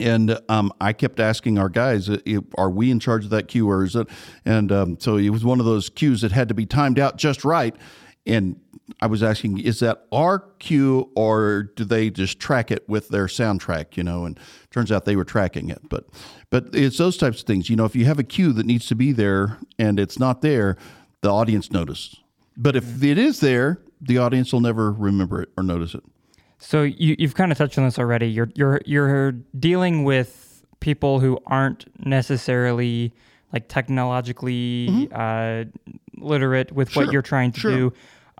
And 0.00 0.38
um, 0.48 0.72
I 0.80 0.92
kept 0.92 1.20
asking 1.20 1.58
our 1.58 1.68
guys, 1.68 2.08
uh, 2.08 2.18
"Are 2.56 2.70
we 2.70 2.90
in 2.90 3.00
charge 3.00 3.24
of 3.24 3.30
that 3.30 3.48
cue, 3.48 3.68
or 3.68 3.84
is 3.84 3.94
it?" 3.94 4.08
And 4.44 4.72
um, 4.72 4.98
so 4.98 5.16
it 5.16 5.30
was 5.30 5.44
one 5.44 5.60
of 5.60 5.66
those 5.66 5.90
cues 5.90 6.22
that 6.22 6.32
had 6.32 6.48
to 6.48 6.54
be 6.54 6.66
timed 6.66 6.98
out 6.98 7.16
just 7.16 7.44
right. 7.44 7.76
And 8.26 8.60
I 9.00 9.06
was 9.06 9.22
asking, 9.22 9.58
"Is 9.58 9.80
that 9.80 10.06
our 10.10 10.40
cue, 10.58 11.10
or 11.14 11.70
do 11.76 11.84
they 11.84 12.10
just 12.10 12.40
track 12.40 12.70
it 12.70 12.88
with 12.88 13.08
their 13.08 13.26
soundtrack?" 13.26 13.96
You 13.96 14.04
know, 14.04 14.24
and 14.24 14.38
turns 14.70 14.90
out 14.90 15.04
they 15.04 15.16
were 15.16 15.24
tracking 15.24 15.68
it. 15.68 15.80
But 15.88 16.06
but 16.50 16.74
it's 16.74 16.98
those 16.98 17.16
types 17.16 17.40
of 17.40 17.46
things. 17.46 17.68
You 17.68 17.76
know, 17.76 17.84
if 17.84 17.94
you 17.94 18.06
have 18.06 18.18
a 18.18 18.24
cue 18.24 18.52
that 18.54 18.66
needs 18.66 18.86
to 18.88 18.94
be 18.94 19.12
there 19.12 19.58
and 19.78 20.00
it's 20.00 20.18
not 20.18 20.40
there, 20.40 20.76
the 21.20 21.30
audience 21.30 21.70
notices. 21.70 22.16
But 22.56 22.76
if 22.76 23.02
it 23.02 23.18
is 23.18 23.40
there, 23.40 23.80
the 24.00 24.18
audience 24.18 24.52
will 24.52 24.60
never 24.60 24.92
remember 24.92 25.42
it 25.42 25.50
or 25.56 25.62
notice 25.62 25.94
it. 25.94 26.02
So 26.60 26.82
you, 26.82 27.16
you've 27.18 27.34
kind 27.34 27.50
of 27.50 27.58
touched 27.58 27.78
on 27.78 27.84
this 27.84 27.98
already. 27.98 28.30
You're 28.30 28.50
you're 28.54 28.80
you're 28.84 29.32
dealing 29.58 30.04
with 30.04 30.62
people 30.80 31.18
who 31.18 31.38
aren't 31.46 31.86
necessarily 32.06 33.12
like 33.52 33.66
technologically 33.68 35.08
uh, 35.12 35.64
literate 36.18 36.70
with 36.72 36.94
what 36.94 37.10
you're 37.10 37.22
trying 37.22 37.52
to 37.52 37.60
sure. 37.60 37.70
do. 37.72 37.92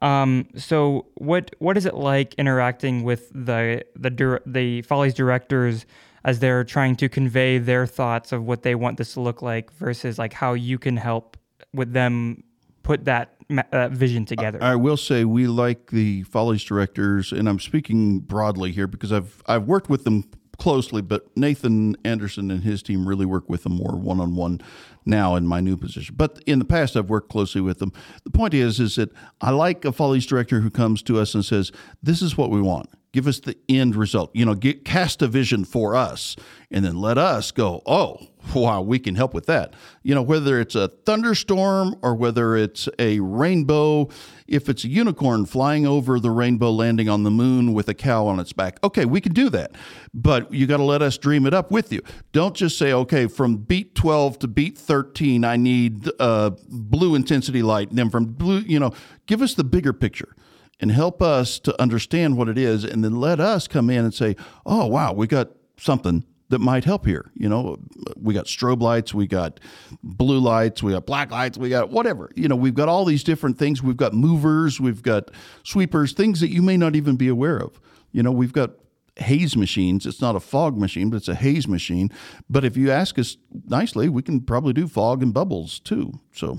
Um, 0.03 0.49
so 0.55 1.07
what 1.15 1.55
what 1.59 1.77
is 1.77 1.87
it 1.87 1.95
like 1.95 2.35
interacting 2.35 3.05
with 3.05 3.31
the 3.31 3.85
the 3.97 4.41
the 4.47 4.83
Follies 4.83 5.15
directors 5.15 5.87
as 6.25 6.39
they're 6.41 6.65
trying 6.65 6.97
to 6.97 7.09
convey 7.09 7.57
their 7.57 7.87
thoughts 7.87 8.33
of 8.33 8.45
what 8.45 8.63
they 8.63 8.75
want 8.75 8.99
this 8.99 9.15
to 9.15 9.21
look 9.21 9.41
like 9.41 9.73
versus 9.73 10.19
like 10.19 10.35
how 10.35 10.53
you 10.53 10.79
can 10.79 10.99
help 10.99 11.39
with 11.73 11.95
them 11.95 12.43
put 12.83 13.05
that 13.05 13.35
uh, 13.73 13.89
vision 13.89 14.25
together? 14.25 14.59
I 14.63 14.77
will 14.77 14.97
say 14.97 15.25
we 15.25 15.47
like 15.47 15.91
the 15.91 16.23
Follies 16.25 16.65
directors, 16.65 17.33
and 17.33 17.49
I'm 17.49 17.59
speaking 17.59 18.21
broadly 18.21 18.73
here 18.73 18.87
because 18.87 19.13
I've 19.13 19.43
I've 19.47 19.65
worked 19.65 19.89
with 19.91 20.05
them 20.05 20.25
closely, 20.59 21.03
but 21.03 21.27
Nathan 21.37 21.97
Anderson 22.05 22.51
and 22.51 22.63
his 22.63 22.83
team 22.83 23.09
really 23.09 23.27
work 23.27 23.49
with 23.49 23.65
them 23.65 23.73
more 23.73 23.97
one 23.97 24.21
on 24.21 24.37
one 24.37 24.61
now 25.05 25.35
in 25.35 25.47
my 25.47 25.59
new 25.59 25.77
position. 25.77 26.15
But 26.17 26.41
in 26.47 26.59
the 26.59 26.65
past, 26.65 26.97
I've 26.97 27.09
worked 27.09 27.31
closely 27.31 27.63
with 27.63 27.79
them. 27.79 27.93
The 28.25 28.31
point 28.31 28.55
is, 28.55 28.79
is 28.79 28.97
that 28.97 29.11
I 29.41 29.51
like 29.51 29.85
a 29.85 29.93
Follies 29.93 30.27
director 30.27 30.61
who 30.61 30.71
comes 30.71 31.03
to 31.05 31.19
us 31.19 31.35
and 31.35 31.45
says, 31.45 31.73
"This 32.03 32.23
is 32.23 32.37
what 32.37 32.51
we 32.51 32.61
want." 32.61 32.91
Give 33.13 33.27
us 33.27 33.41
the 33.41 33.57
end 33.69 33.97
result. 33.97 34.31
You 34.35 34.45
know, 34.45 34.55
get, 34.55 34.85
cast 34.85 35.21
a 35.21 35.27
vision 35.27 35.65
for 35.65 35.97
us, 35.97 36.37
and 36.71 36.85
then 36.85 36.97
let 36.97 37.19
us 37.19 37.51
go. 37.51 37.83
Oh, 37.85 38.19
wow, 38.55 38.81
we 38.83 39.01
can 39.01 39.17
help 39.17 39.35
with 39.35 39.47
that. 39.47 39.75
You 40.05 40.15
know, 40.15 40.23
whether 40.23 40.61
it's 40.61 40.77
a 40.77 40.89
thunderstorm 40.89 41.97
or 42.03 42.15
whether 42.15 42.57
it's 42.57 42.89
a 43.01 43.19
rainbow, 43.19 44.09
if 44.47 44.69
it's 44.69 44.85
a 44.85 44.89
unicorn 44.89 45.47
flying 45.47 45.87
over 45.87 46.21
the 46.21 46.31
rainbow, 46.31 46.71
landing 46.71 47.09
on 47.09 47.25
the 47.25 47.33
moon 47.33 47.73
with 47.73 47.89
a 47.89 47.95
cow 47.95 48.29
on 48.29 48.39
its 48.39 48.53
back, 48.53 48.79
okay, 48.85 49.05
we 49.05 49.21
can 49.21 49.33
do 49.33 49.49
that. 49.51 49.73
But 50.15 50.53
you 50.53 50.69
got 50.69 50.77
to 50.77 50.85
let 50.85 51.03
us 51.03 51.19
dream 51.19 51.47
it 51.47 51.55
up 51.55 51.73
with 51.73 51.93
you. 51.93 52.03
Don't 52.31 52.55
just 52.55 52.79
say, 52.79 52.93
okay, 52.93 53.27
from 53.27 53.57
beat 53.57 53.97
12 53.97 54.39
to 54.41 54.49
beat 54.49 54.79
13, 54.79 55.45
I 55.45 55.57
need 55.57 56.09
uh, 56.21 56.51
blue 56.69 57.17
intensity 57.17 57.63
light. 57.63 57.89
And 57.91 57.99
then 57.99 58.09
from 58.09 58.27
blue, 58.27 58.61
you 58.61 58.79
know, 58.79 58.93
give 59.27 59.43
us 59.43 59.55
the 59.55 59.65
bigger 59.65 59.93
picture 59.93 60.37
and 60.81 60.91
help 60.91 61.23
us 61.23 61.59
to 61.61 61.81
understand 61.81 62.37
what 62.37 62.49
it 62.49 62.59
is. 62.59 62.85
And 62.85 63.05
then 63.05 63.21
let 63.21 63.41
us 63.41 63.69
come 63.69 63.91
in 63.91 64.05
and 64.05 64.15
say, 64.15 64.37
oh, 64.65 64.87
wow, 64.87 65.13
we 65.13 65.27
got 65.27 65.51
something 65.77 66.25
that 66.51 66.59
might 66.59 66.85
help 66.85 67.07
here. 67.07 67.31
You 67.35 67.49
know, 67.49 67.79
we 68.17 68.35
got 68.35 68.47
strobe 68.47 68.83
lights, 68.83 69.15
we 69.15 69.27
got 69.27 69.61
blue 70.03 70.41
lights, 70.41 70.83
we 70.83 70.93
got 70.93 71.07
black 71.07 71.31
lights, 71.31 71.57
we 71.57 71.69
got 71.69 71.91
whatever. 71.91 72.31
You 72.35 72.49
know, 72.49 72.57
we've 72.57 72.75
got 72.75 72.89
all 72.89 73.05
these 73.05 73.23
different 73.23 73.59
things. 73.59 73.83
We've 73.83 73.97
got 73.97 74.15
movers, 74.15 74.81
we've 74.81 75.03
got 75.03 75.31
sweepers, 75.63 76.13
things 76.13 76.41
that 76.41 76.51
you 76.51 76.63
may 76.63 76.77
not 76.77 76.97
even 76.97 77.17
be 77.17 77.29
aware 77.29 77.57
of. 77.57 77.81
You 78.13 78.23
know, 78.23 78.33
we've 78.33 78.53
got 78.53 78.73
haze 79.17 79.57
machines. 79.57 80.07
It's 80.07 80.21
not 80.21 80.35
a 80.35 80.41
fog 80.41 80.77
machine, 80.77 81.11
but 81.11 81.19
it's 81.19 81.29
a 81.29 81.35
haze 81.35 81.69
machine. 81.69 82.11
But 82.49 82.65
if 82.65 82.77
you 82.77 82.91
ask 82.91 83.19
us 83.19 83.37
nicely, 83.67 84.09
we 84.09 84.23
can 84.23 84.41
probably 84.41 84.73
do 84.73 84.89
fog 84.89 85.23
and 85.23 85.33
bubbles 85.33 85.79
too. 85.79 86.19
So, 86.33 86.59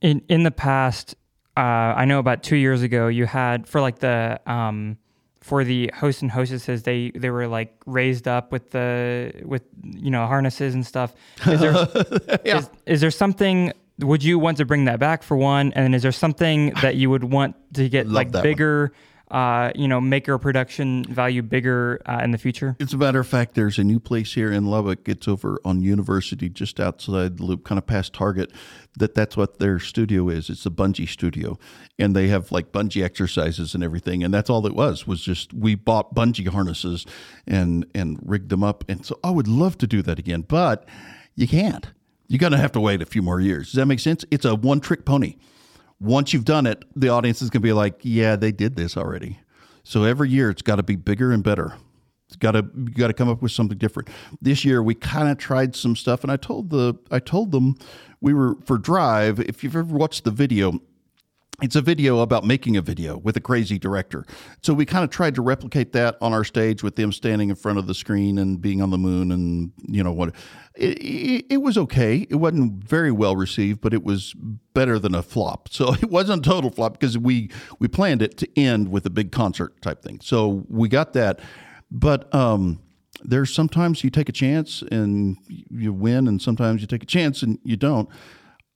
in 0.00 0.22
in 0.28 0.44
the 0.44 0.50
past, 0.50 1.14
uh, 1.60 1.94
I 2.02 2.04
know 2.06 2.18
about 2.18 2.42
two 2.42 2.56
years 2.56 2.82
ago, 2.82 3.08
you 3.08 3.26
had 3.26 3.68
for 3.68 3.80
like 3.80 3.98
the 3.98 4.40
um, 4.46 4.96
for 5.40 5.64
the 5.64 5.90
hosts 5.94 6.22
and 6.22 6.30
hostesses, 6.30 6.82
they 6.82 7.10
they 7.14 7.30
were 7.30 7.46
like 7.48 7.70
raised 7.86 8.26
up 8.28 8.52
with 8.52 8.70
the 8.70 9.32
with 9.44 9.62
you 9.82 10.10
know 10.10 10.26
harnesses 10.26 10.74
and 10.74 10.84
stuff. 10.86 11.14
Is 11.46 11.60
there 11.60 11.72
Yeah. 12.44 12.58
is, 12.58 12.70
is 12.86 13.00
there 13.00 13.10
something? 13.10 13.72
Would 13.98 14.22
you 14.24 14.38
want 14.38 14.56
to 14.58 14.64
bring 14.64 14.86
that 14.86 14.98
back 14.98 15.22
for 15.22 15.36
one? 15.36 15.72
And 15.74 15.94
is 15.94 16.02
there 16.02 16.12
something 16.12 16.72
that 16.82 16.96
you 16.96 17.10
would 17.10 17.24
want 17.24 17.54
to 17.74 17.88
get 17.88 18.06
Love 18.06 18.14
like 18.14 18.42
bigger? 18.42 18.92
one. 18.94 19.09
Uh, 19.30 19.70
you 19.76 19.86
know, 19.86 20.00
make 20.00 20.26
your 20.26 20.38
production 20.38 21.04
value 21.04 21.40
bigger 21.40 22.00
uh, 22.06 22.20
in 22.24 22.32
the 22.32 22.38
future. 22.38 22.76
As 22.80 22.92
a 22.92 22.96
matter 22.96 23.20
of 23.20 23.28
fact, 23.28 23.54
there's 23.54 23.78
a 23.78 23.84
new 23.84 24.00
place 24.00 24.34
here 24.34 24.50
in 24.50 24.66
Lubbock. 24.66 25.08
It's 25.08 25.28
over 25.28 25.60
on 25.64 25.82
University, 25.82 26.48
just 26.48 26.80
outside 26.80 27.38
the 27.38 27.44
loop, 27.44 27.64
kind 27.64 27.78
of 27.78 27.86
past 27.86 28.12
Target. 28.12 28.52
That 28.96 29.14
that's 29.14 29.36
what 29.36 29.60
their 29.60 29.78
studio 29.78 30.28
is. 30.28 30.50
It's 30.50 30.66
a 30.66 30.70
bungee 30.70 31.08
studio, 31.08 31.58
and 31.96 32.16
they 32.16 32.26
have 32.26 32.50
like 32.50 32.72
bungee 32.72 33.04
exercises 33.04 33.74
and 33.74 33.84
everything. 33.84 34.24
And 34.24 34.34
that's 34.34 34.50
all 34.50 34.66
it 34.66 34.74
was. 34.74 35.06
Was 35.06 35.20
just 35.20 35.52
we 35.54 35.76
bought 35.76 36.12
bungee 36.12 36.48
harnesses 36.48 37.06
and 37.46 37.86
and 37.94 38.18
rigged 38.24 38.48
them 38.48 38.64
up. 38.64 38.84
And 38.88 39.06
so 39.06 39.20
I 39.22 39.30
would 39.30 39.46
love 39.46 39.78
to 39.78 39.86
do 39.86 40.02
that 40.02 40.18
again, 40.18 40.42
but 40.42 40.86
you 41.36 41.46
can't. 41.46 41.86
You're 42.26 42.38
gonna 42.38 42.58
have 42.58 42.72
to 42.72 42.80
wait 42.80 43.00
a 43.00 43.06
few 43.06 43.22
more 43.22 43.40
years. 43.40 43.68
Does 43.68 43.74
that 43.74 43.86
make 43.86 44.00
sense? 44.00 44.24
It's 44.30 44.44
a 44.44 44.56
one 44.56 44.80
trick 44.80 45.04
pony 45.04 45.36
once 46.00 46.32
you've 46.32 46.44
done 46.44 46.66
it, 46.66 46.84
the 46.96 47.08
audience 47.08 47.42
is 47.42 47.50
going 47.50 47.62
to 47.62 47.66
be 47.66 47.72
like, 47.72 48.00
yeah, 48.02 48.36
they 48.36 48.52
did 48.52 48.76
this 48.76 48.96
already. 48.96 49.38
So 49.84 50.04
every 50.04 50.30
year 50.30 50.50
it's 50.50 50.62
got 50.62 50.76
to 50.76 50.82
be 50.82 50.96
bigger 50.96 51.32
and 51.32 51.42
better. 51.42 51.74
It's 52.28 52.36
got 52.36 52.52
to 52.52 52.64
you 52.76 52.90
got 52.90 53.08
to 53.08 53.12
come 53.12 53.28
up 53.28 53.42
with 53.42 53.50
something 53.50 53.76
different. 53.76 54.08
This 54.40 54.64
year 54.64 54.82
we 54.82 54.94
kind 54.94 55.28
of 55.28 55.36
tried 55.36 55.74
some 55.74 55.96
stuff, 55.96 56.22
and 56.22 56.30
I 56.30 56.36
told 56.36 56.70
the 56.70 56.94
I 57.10 57.18
told 57.18 57.50
them 57.50 57.74
we 58.20 58.32
were 58.32 58.56
for 58.64 58.78
Drive. 58.78 59.40
If 59.40 59.64
you've 59.64 59.74
ever 59.74 59.92
watched 59.92 60.22
the 60.22 60.30
video, 60.30 60.78
it's 61.62 61.76
a 61.76 61.80
video 61.80 62.20
about 62.20 62.44
making 62.44 62.76
a 62.76 62.82
video 62.82 63.18
with 63.18 63.36
a 63.36 63.40
crazy 63.40 63.78
director. 63.78 64.24
So 64.62 64.74
we 64.74 64.86
kind 64.86 65.04
of 65.04 65.10
tried 65.10 65.34
to 65.36 65.42
replicate 65.42 65.92
that 65.92 66.16
on 66.20 66.32
our 66.32 66.44
stage 66.44 66.82
with 66.82 66.96
them 66.96 67.12
standing 67.12 67.50
in 67.50 67.56
front 67.56 67.78
of 67.78 67.86
the 67.86 67.94
screen 67.94 68.38
and 68.38 68.60
being 68.60 68.82
on 68.82 68.90
the 68.90 68.98
moon 68.98 69.32
and 69.32 69.72
you 69.86 70.02
know 70.02 70.12
what. 70.12 70.34
It, 70.74 70.98
it, 70.98 71.46
it 71.50 71.56
was 71.58 71.76
okay. 71.76 72.26
It 72.30 72.36
wasn't 72.36 72.84
very 72.84 73.10
well 73.12 73.36
received, 73.36 73.80
but 73.80 73.92
it 73.92 74.04
was 74.04 74.34
better 74.72 74.98
than 74.98 75.14
a 75.14 75.22
flop. 75.22 75.68
So 75.68 75.94
it 76.02 76.10
wasn't 76.10 76.46
a 76.46 76.48
total 76.48 76.70
flop 76.70 76.94
because 76.94 77.18
we 77.18 77.50
we 77.78 77.88
planned 77.88 78.22
it 78.22 78.36
to 78.38 78.58
end 78.58 78.90
with 78.90 79.06
a 79.06 79.10
big 79.10 79.32
concert 79.32 79.80
type 79.82 80.02
thing. 80.02 80.20
So 80.22 80.64
we 80.68 80.88
got 80.88 81.12
that, 81.14 81.40
but 81.90 82.32
um, 82.34 82.80
there's 83.22 83.52
sometimes 83.52 84.02
you 84.02 84.10
take 84.10 84.28
a 84.28 84.32
chance 84.32 84.82
and 84.90 85.36
you 85.48 85.92
win, 85.92 86.26
and 86.28 86.40
sometimes 86.40 86.80
you 86.80 86.86
take 86.86 87.02
a 87.02 87.06
chance 87.06 87.42
and 87.42 87.58
you 87.62 87.76
don't. 87.76 88.08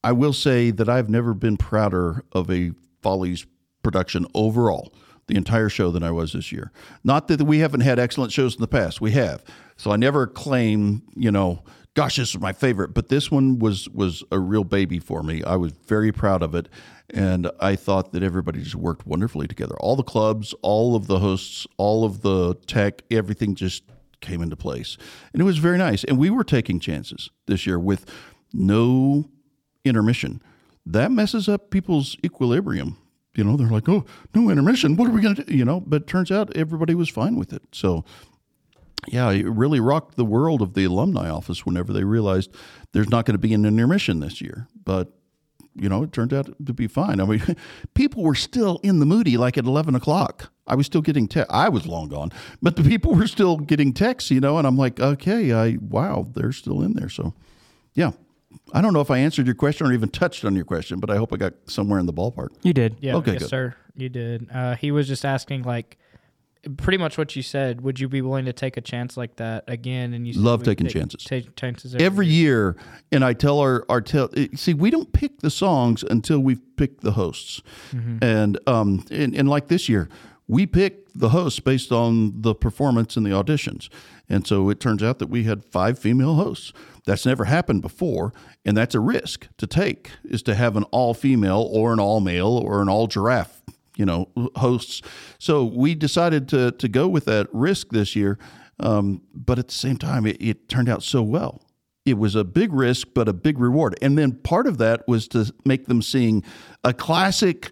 I 0.04 0.12
will 0.12 0.34
say 0.34 0.70
that 0.70 0.88
I've 0.88 1.08
never 1.08 1.32
been 1.32 1.56
prouder 1.56 2.24
of 2.32 2.50
a 2.50 2.72
Follies 3.02 3.46
production 3.82 4.26
overall, 4.34 4.94
the 5.28 5.34
entire 5.34 5.70
show, 5.70 5.90
than 5.90 6.02
I 6.02 6.10
was 6.10 6.34
this 6.34 6.52
year. 6.52 6.72
Not 7.02 7.28
that 7.28 7.42
we 7.42 7.60
haven't 7.60 7.80
had 7.80 7.98
excellent 7.98 8.30
shows 8.30 8.54
in 8.54 8.60
the 8.60 8.68
past, 8.68 9.00
we 9.00 9.12
have. 9.12 9.42
So 9.76 9.90
I 9.92 9.96
never 9.96 10.26
claim, 10.26 11.02
you 11.16 11.32
know, 11.32 11.64
gosh, 11.94 12.16
this 12.16 12.30
is 12.30 12.38
my 12.38 12.52
favorite, 12.52 12.92
but 12.92 13.08
this 13.08 13.30
one 13.30 13.58
was 13.58 13.88
was 13.88 14.22
a 14.30 14.38
real 14.38 14.64
baby 14.64 14.98
for 14.98 15.22
me. 15.22 15.42
I 15.42 15.56
was 15.56 15.72
very 15.72 16.12
proud 16.12 16.42
of 16.42 16.54
it, 16.54 16.68
and 17.08 17.50
I 17.58 17.74
thought 17.74 18.12
that 18.12 18.22
everybody 18.22 18.62
just 18.62 18.74
worked 18.74 19.06
wonderfully 19.06 19.48
together. 19.48 19.74
All 19.80 19.96
the 19.96 20.02
clubs, 20.02 20.54
all 20.60 20.96
of 20.96 21.06
the 21.06 21.18
hosts, 21.18 21.66
all 21.78 22.04
of 22.04 22.20
the 22.20 22.54
tech, 22.66 23.02
everything 23.10 23.54
just 23.54 23.84
came 24.20 24.42
into 24.42 24.56
place, 24.56 24.98
and 25.32 25.40
it 25.40 25.44
was 25.44 25.58
very 25.58 25.78
nice. 25.78 26.04
And 26.04 26.18
we 26.18 26.28
were 26.28 26.44
taking 26.44 26.78
chances 26.78 27.30
this 27.46 27.66
year 27.66 27.78
with 27.78 28.04
no 28.52 29.30
intermission. 29.84 30.42
That 30.86 31.10
messes 31.10 31.48
up 31.48 31.70
people's 31.70 32.16
equilibrium. 32.24 32.96
You 33.34 33.44
know, 33.44 33.56
they're 33.56 33.68
like, 33.68 33.88
oh, 33.88 34.04
no 34.34 34.48
intermission. 34.50 34.96
What 34.96 35.08
are 35.08 35.12
we 35.12 35.20
going 35.20 35.34
to 35.34 35.44
do? 35.44 35.54
You 35.54 35.64
know, 35.64 35.80
but 35.80 36.06
turns 36.06 36.30
out 36.30 36.56
everybody 36.56 36.94
was 36.94 37.08
fine 37.08 37.36
with 37.36 37.52
it. 37.52 37.62
So, 37.72 38.04
yeah, 39.08 39.30
it 39.30 39.46
really 39.46 39.80
rocked 39.80 40.16
the 40.16 40.24
world 40.24 40.62
of 40.62 40.74
the 40.74 40.84
alumni 40.84 41.28
office 41.28 41.66
whenever 41.66 41.92
they 41.92 42.04
realized 42.04 42.54
there's 42.92 43.10
not 43.10 43.26
going 43.26 43.34
to 43.34 43.38
be 43.38 43.52
an 43.52 43.64
intermission 43.64 44.20
this 44.20 44.40
year. 44.40 44.68
But, 44.84 45.12
you 45.74 45.88
know, 45.88 46.04
it 46.04 46.12
turned 46.12 46.32
out 46.32 46.46
to 46.64 46.72
be 46.72 46.86
fine. 46.86 47.20
I 47.20 47.24
mean, 47.24 47.56
people 47.94 48.22
were 48.22 48.36
still 48.36 48.78
in 48.82 49.00
the 49.00 49.06
moody 49.06 49.36
like 49.36 49.58
at 49.58 49.64
11 49.64 49.94
o'clock. 49.94 50.52
I 50.66 50.76
was 50.76 50.86
still 50.86 51.02
getting 51.02 51.26
text. 51.26 51.50
I 51.52 51.68
was 51.68 51.86
long 51.86 52.08
gone, 52.08 52.30
but 52.62 52.76
the 52.76 52.84
people 52.84 53.14
were 53.14 53.26
still 53.26 53.58
getting 53.58 53.92
texts, 53.92 54.30
you 54.30 54.40
know, 54.40 54.58
and 54.58 54.66
I'm 54.66 54.78
like, 54.78 55.00
okay, 55.00 55.52
I, 55.52 55.76
wow, 55.80 56.26
they're 56.34 56.52
still 56.52 56.82
in 56.82 56.94
there. 56.94 57.08
So, 57.08 57.34
yeah. 57.94 58.12
I 58.72 58.80
don't 58.80 58.92
know 58.92 59.00
if 59.00 59.10
I 59.10 59.18
answered 59.18 59.46
your 59.46 59.54
question 59.54 59.86
or 59.86 59.92
even 59.92 60.08
touched 60.08 60.44
on 60.44 60.54
your 60.56 60.64
question, 60.64 61.00
but 61.00 61.10
I 61.10 61.16
hope 61.16 61.32
I 61.32 61.36
got 61.36 61.54
somewhere 61.66 61.98
in 61.98 62.06
the 62.06 62.12
ballpark. 62.12 62.48
You 62.62 62.72
did. 62.72 62.96
Yeah, 63.00 63.16
Okay, 63.16 63.32
yes, 63.34 63.42
good. 63.42 63.48
sir. 63.50 63.74
You 63.96 64.08
did. 64.08 64.48
Uh, 64.52 64.74
he 64.76 64.90
was 64.90 65.06
just 65.06 65.24
asking, 65.24 65.62
like, 65.62 65.98
pretty 66.78 66.96
much 66.98 67.18
what 67.18 67.36
you 67.36 67.42
said. 67.42 67.82
Would 67.82 68.00
you 68.00 68.08
be 68.08 68.22
willing 68.22 68.46
to 68.46 68.52
take 68.52 68.76
a 68.76 68.80
chance 68.80 69.16
like 69.16 69.36
that 69.36 69.64
again? 69.68 70.14
And 70.14 70.26
you 70.26 70.32
Love 70.40 70.62
taking 70.62 70.86
take- 70.86 70.94
chances. 70.94 71.22
Take 71.24 71.54
chances 71.56 71.94
Every 71.94 72.26
year, 72.26 72.76
and 73.12 73.24
I 73.24 73.34
tell 73.34 73.58
our 73.60 73.84
our 73.88 74.00
tell 74.00 74.30
see 74.54 74.72
we 74.74 74.90
don't 74.90 75.12
pick 75.12 75.40
the 75.40 75.50
songs 75.50 76.02
until 76.02 76.40
we've 76.40 76.60
picked 76.76 77.02
the 77.02 77.12
hosts, 77.12 77.62
and 78.22 78.58
um 78.66 79.04
and, 79.10 79.34
and 79.34 79.48
like 79.48 79.68
this 79.68 79.88
year 79.88 80.08
we 80.48 80.66
picked 80.66 81.18
the 81.18 81.28
hosts 81.30 81.60
based 81.60 81.90
on 81.92 82.32
the 82.42 82.54
performance 82.54 83.16
and 83.16 83.24
the 83.26 83.30
auditions, 83.30 83.88
and 84.28 84.46
so 84.46 84.68
it 84.70 84.80
turns 84.80 85.02
out 85.02 85.18
that 85.18 85.28
we 85.28 85.44
had 85.44 85.64
five 85.64 85.98
female 85.98 86.34
hosts. 86.34 86.72
That's 87.06 87.26
never 87.26 87.44
happened 87.44 87.82
before, 87.82 88.32
and 88.64 88.76
that's 88.76 88.94
a 88.94 89.00
risk 89.00 89.48
to 89.58 89.66
take 89.66 90.10
is 90.24 90.42
to 90.44 90.54
have 90.54 90.76
an 90.76 90.84
all 90.84 91.12
female 91.14 91.68
or 91.70 91.92
an 91.92 92.00
all 92.00 92.20
male 92.20 92.56
or 92.56 92.80
an 92.80 92.88
all 92.88 93.06
giraffe 93.06 93.62
you 93.96 94.04
know 94.04 94.28
hosts. 94.56 95.02
So 95.38 95.64
we 95.64 95.94
decided 95.94 96.48
to 96.50 96.72
to 96.72 96.88
go 96.88 97.08
with 97.08 97.26
that 97.26 97.48
risk 97.52 97.90
this 97.90 98.16
year, 98.16 98.38
um, 98.80 99.22
but 99.34 99.58
at 99.58 99.68
the 99.68 99.74
same 99.74 99.96
time, 99.96 100.26
it, 100.26 100.36
it 100.40 100.68
turned 100.68 100.88
out 100.88 101.02
so 101.02 101.22
well. 101.22 101.62
It 102.04 102.18
was 102.18 102.34
a 102.34 102.44
big 102.44 102.72
risk, 102.72 103.08
but 103.14 103.28
a 103.28 103.32
big 103.32 103.58
reward. 103.58 103.96
And 104.02 104.18
then 104.18 104.32
part 104.32 104.66
of 104.66 104.76
that 104.78 105.08
was 105.08 105.26
to 105.28 105.52
make 105.64 105.86
them 105.86 106.02
sing 106.02 106.44
a 106.82 106.92
classic 106.92 107.70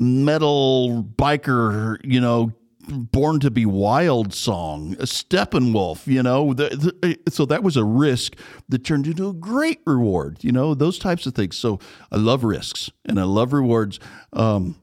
metal 0.00 1.04
biker, 1.16 1.98
you 2.02 2.20
know, 2.20 2.52
born 2.88 3.40
to 3.40 3.50
be 3.50 3.66
wild 3.66 4.34
song, 4.34 4.94
a 4.94 5.04
Steppenwolf, 5.04 6.06
you 6.06 6.22
know. 6.22 6.52
The, 6.54 6.68
the, 6.68 7.30
so 7.30 7.44
that 7.46 7.62
was 7.62 7.76
a 7.76 7.84
risk 7.84 8.36
that 8.68 8.84
turned 8.84 9.06
into 9.06 9.28
a 9.28 9.34
great 9.34 9.80
reward, 9.86 10.38
you 10.42 10.52
know, 10.52 10.74
those 10.74 10.98
types 10.98 11.26
of 11.26 11.34
things. 11.34 11.56
So 11.56 11.78
I 12.10 12.16
love 12.16 12.44
risks 12.44 12.90
and 13.04 13.20
I 13.20 13.24
love 13.24 13.52
rewards. 13.52 14.00
Um, 14.32 14.76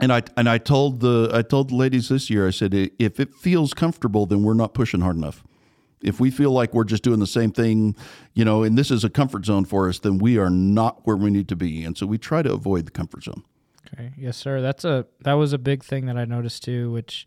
and 0.00 0.12
I 0.12 0.22
and 0.36 0.48
I 0.48 0.58
told 0.58 1.00
the 1.00 1.30
I 1.32 1.42
told 1.42 1.70
the 1.70 1.74
ladies 1.74 2.08
this 2.08 2.30
year 2.30 2.46
I 2.46 2.50
said 2.50 2.72
if 2.72 3.18
it 3.18 3.34
feels 3.34 3.74
comfortable 3.74 4.26
then 4.26 4.42
we're 4.42 4.54
not 4.54 4.74
pushing 4.74 5.00
hard 5.00 5.16
enough. 5.16 5.42
If 6.00 6.20
we 6.20 6.30
feel 6.30 6.52
like 6.52 6.72
we're 6.74 6.84
just 6.84 7.02
doing 7.02 7.18
the 7.18 7.26
same 7.26 7.50
thing, 7.50 7.96
you 8.32 8.44
know, 8.44 8.62
and 8.62 8.78
this 8.78 8.92
is 8.92 9.02
a 9.02 9.10
comfort 9.10 9.44
zone 9.44 9.64
for 9.64 9.88
us, 9.88 9.98
then 9.98 10.18
we 10.18 10.38
are 10.38 10.50
not 10.50 11.04
where 11.04 11.16
we 11.16 11.28
need 11.30 11.48
to 11.48 11.56
be. 11.56 11.82
And 11.82 11.98
so 11.98 12.06
we 12.06 12.18
try 12.18 12.40
to 12.42 12.52
avoid 12.52 12.86
the 12.86 12.92
comfort 12.92 13.24
zone. 13.24 13.42
Okay. 13.94 14.12
Yes, 14.16 14.36
sir. 14.36 14.60
That's 14.60 14.84
a 14.84 15.06
that 15.20 15.34
was 15.34 15.52
a 15.52 15.58
big 15.58 15.82
thing 15.84 16.06
that 16.06 16.16
I 16.16 16.24
noticed 16.24 16.64
too, 16.64 16.90
which 16.92 17.26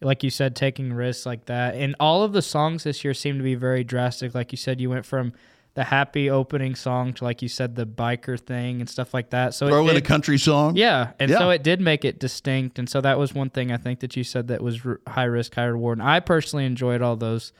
like 0.00 0.22
you 0.24 0.30
said, 0.30 0.56
taking 0.56 0.92
risks 0.92 1.24
like 1.26 1.44
that. 1.46 1.74
And 1.76 1.94
all 2.00 2.22
of 2.24 2.32
the 2.32 2.42
songs 2.42 2.82
this 2.84 3.04
year 3.04 3.14
seem 3.14 3.36
to 3.38 3.44
be 3.44 3.54
very 3.54 3.84
drastic. 3.84 4.34
Like 4.34 4.50
you 4.52 4.58
said, 4.58 4.80
you 4.80 4.90
went 4.90 5.06
from 5.06 5.32
the 5.74 5.84
happy 5.84 6.28
opening 6.28 6.74
song 6.74 7.12
to 7.14 7.24
like 7.24 7.40
you 7.40 7.48
said, 7.48 7.76
the 7.76 7.86
biker 7.86 8.38
thing 8.38 8.80
and 8.80 8.90
stuff 8.90 9.14
like 9.14 9.30
that. 9.30 9.54
So 9.54 9.68
Throw 9.68 9.86
it 9.86 9.92
in 9.92 9.96
a 9.96 10.00
country 10.02 10.38
song. 10.38 10.76
yeah, 10.76 11.12
and 11.20 11.30
Yeah. 11.30 11.38
so 11.38 11.50
it 11.50 11.62
did 11.62 11.80
make 11.80 12.04
it 12.04 12.18
distinct. 12.18 12.78
And 12.78 12.88
so 12.90 13.00
that 13.00 13.18
was 13.18 13.32
one 13.32 13.48
thing 13.48 13.70
I 13.72 13.76
think 13.78 14.00
that 14.00 14.16
you 14.16 14.24
said 14.24 14.48
that 14.48 14.60
was 14.60 14.84
r- 14.84 15.00
high 15.06 15.24
risk, 15.24 15.54
high 15.54 15.64
reward. 15.64 15.98
And 15.98 16.06
I 16.06 16.20
personally 16.20 16.66
enjoyed 16.66 17.00
all 17.00 17.16
those. 17.16 17.52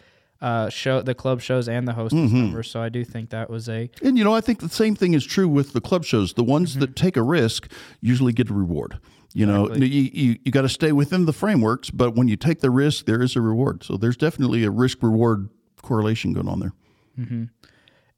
Uh, 0.43 0.69
show 0.69 1.01
the 1.01 1.15
club 1.15 1.41
shows 1.41 1.69
and 1.69 1.87
the 1.89 1.93
hostess 1.95 2.19
Mm-hmm. 2.19 2.39
numbers. 2.43 2.71
So 2.71 2.83
I 2.83 2.89
do 2.91 3.05
think 3.05 3.31
that 3.31 3.49
was 3.49 3.69
a 3.69 3.89
And 4.03 4.19
you 4.19 4.25
know, 4.25 4.35
I 4.35 4.41
think 4.43 4.61
the 4.61 4.69
same 4.69 4.95
thing 4.95 5.15
is 5.15 5.25
true 5.25 5.49
with 5.49 5.73
the 5.73 5.81
club 5.81 6.05
shows. 6.05 6.35
The 6.35 6.45
ones 6.45 6.75
that 6.79 6.97
take 6.97 7.17
a 7.17 7.23
risk 7.23 7.71
usually 8.01 8.33
get 8.35 8.51
a 8.51 8.55
reward. 8.55 8.99
You 9.35 9.47
know, 9.47 9.73
you, 9.75 9.87
you, 9.87 10.39
you 10.45 10.53
got 10.53 10.61
to 10.63 10.69
stay 10.69 10.93
within 10.93 11.25
the 11.25 11.33
frameworks, 11.33 11.89
but 11.91 12.15
when 12.15 12.29
you 12.29 12.37
take 12.37 12.61
the 12.61 12.71
risk, 12.71 13.07
there 13.07 13.23
is 13.23 13.35
a 13.35 13.41
reward. 13.41 13.83
So 13.83 13.97
there's 13.97 14.17
definitely 14.19 14.63
a 14.65 14.71
risk 14.71 15.03
reward 15.03 15.49
correlation 15.81 16.35
going 16.35 16.49
on 16.49 16.61
there. 16.61 16.73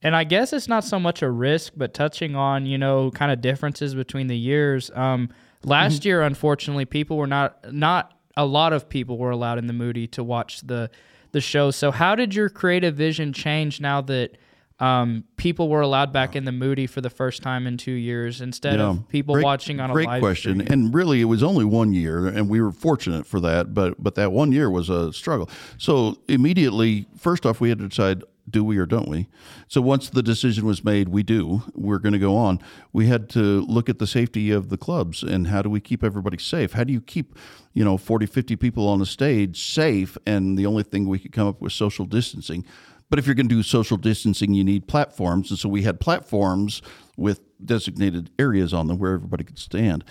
And 0.03 0.15
I 0.17 0.25
guess 0.25 0.53
it's 0.53 0.69
not 0.69 0.85
so 0.85 0.99
much 0.99 1.23
a 1.23 1.31
risk, 1.31 1.73
but 1.77 1.95
touching 1.95 2.37
on, 2.37 2.67
you 2.67 2.77
know, 2.79 3.11
kind 3.11 3.33
of 3.33 3.41
differences 3.41 3.95
between 3.95 4.27
the 4.27 4.37
years. 4.37 4.91
Um, 4.95 5.31
last 5.65 6.01
Mm-hmm. 6.01 6.09
year, 6.09 6.23
unfortunately, 6.23 6.85
people 6.85 7.17
were 7.17 7.27
not 7.27 7.73
not 7.73 8.13
a 8.37 8.45
lot 8.45 8.73
of 8.73 8.89
people 8.89 9.17
were 9.17 9.31
allowed 9.31 9.59
in 9.59 9.67
the 9.67 9.73
Moody 9.73 10.07
to 10.09 10.25
watch 10.25 10.61
the 10.63 10.91
the 11.35 11.43
show. 11.43 11.71
So 11.71 11.91
how 11.91 12.15
did 12.15 12.35
your 12.35 12.49
creative 12.49 12.95
vision 12.95 13.35
change 13.35 13.81
now 13.83 14.01
that 14.03 14.39
um, 14.81 15.23
people 15.37 15.69
were 15.69 15.83
allowed 15.83 16.13
back 16.13 16.35
in 16.35 16.45
the 16.47 16.51
Moody 16.53 16.87
for 16.89 17.01
the 17.01 17.11
first 17.11 17.43
time 17.43 17.67
in 17.69 17.77
two 17.77 17.93
years 17.93 18.41
instead 18.41 18.79
Yeah. 18.81 18.87
of 18.91 19.09
people 19.09 19.35
Great- 19.35 19.45
watching 19.45 19.79
on 19.81 19.91
a 19.91 19.93
great 19.93 20.09
question 20.21 20.55
stream? 20.61 20.73
and 20.73 20.93
really 20.95 21.21
it 21.21 21.27
was 21.27 21.43
only 21.45 21.65
one 21.65 21.93
year 21.93 22.27
and 22.27 22.49
we 22.49 22.61
were 22.61 22.73
fortunate 22.73 23.25
for 23.25 23.39
that 23.41 23.73
but 23.73 24.03
but 24.03 24.17
that 24.17 24.33
one 24.33 24.51
year 24.51 24.69
was 24.69 24.89
a 24.91 25.13
struggle 25.13 25.49
so 25.79 26.19
immediately 26.29 27.07
first 27.17 27.47
off 27.47 27.61
we 27.61 27.69
had 27.69 27.79
to 27.79 27.89
decide 27.89 28.25
do 28.49 28.63
we 28.63 28.77
or 28.77 28.87
don't 28.87 29.09
we 29.09 29.27
so 29.69 29.81
once 29.81 30.11
the 30.11 30.23
decision 30.23 30.67
was 30.67 30.85
made 30.85 31.09
we 31.09 31.23
do 31.23 31.63
we're 31.75 31.99
going 31.99 32.13
to 32.13 32.19
go 32.19 32.37
on 32.37 32.61
we 32.93 33.07
had 33.07 33.29
to 33.29 33.63
look 33.63 33.89
at 33.89 33.99
the 33.99 34.07
safety 34.07 34.51
of 34.51 34.69
the 34.69 34.77
clubs 34.77 35.23
and 35.23 35.47
how 35.47 35.63
do 35.63 35.71
we 35.71 35.81
keep 35.81 36.05
everybody 36.05 36.39
safe 36.39 36.73
how 36.73 36.85
do 36.85 36.93
you 36.93 37.01
keep 37.01 37.37
you 37.73 37.85
know 37.85 37.97
40 37.97 38.27
50 38.27 38.57
people 38.57 38.89
on 38.89 38.99
the 38.99 39.07
stage 39.07 39.73
safe 39.73 40.19
and 40.27 40.59
the 40.59 40.67
only 40.67 40.83
thing 40.83 41.09
we 41.09 41.19
could 41.19 41.33
come 41.33 41.49
up 41.49 41.61
with 41.61 41.73
social 41.73 42.05
distancing 42.05 42.65
but 43.11 43.19
if 43.19 43.27
you're 43.27 43.35
going 43.35 43.49
to 43.49 43.55
do 43.55 43.63
social 43.63 43.97
distancing, 43.97 44.55
you 44.55 44.65
need 44.65 44.89
platforms. 44.89 45.51
And 45.51 45.59
so 45.59 45.69
we 45.69 45.83
had 45.83 46.01
platforms 46.01 46.83
with 47.17 47.41
designated 47.65 48.31
areas 48.39 48.75
on 48.75 48.87
them 48.87 48.99
where 48.99 49.13
everybody 49.13 49.45
could 49.45 49.59
stand. 49.59 50.05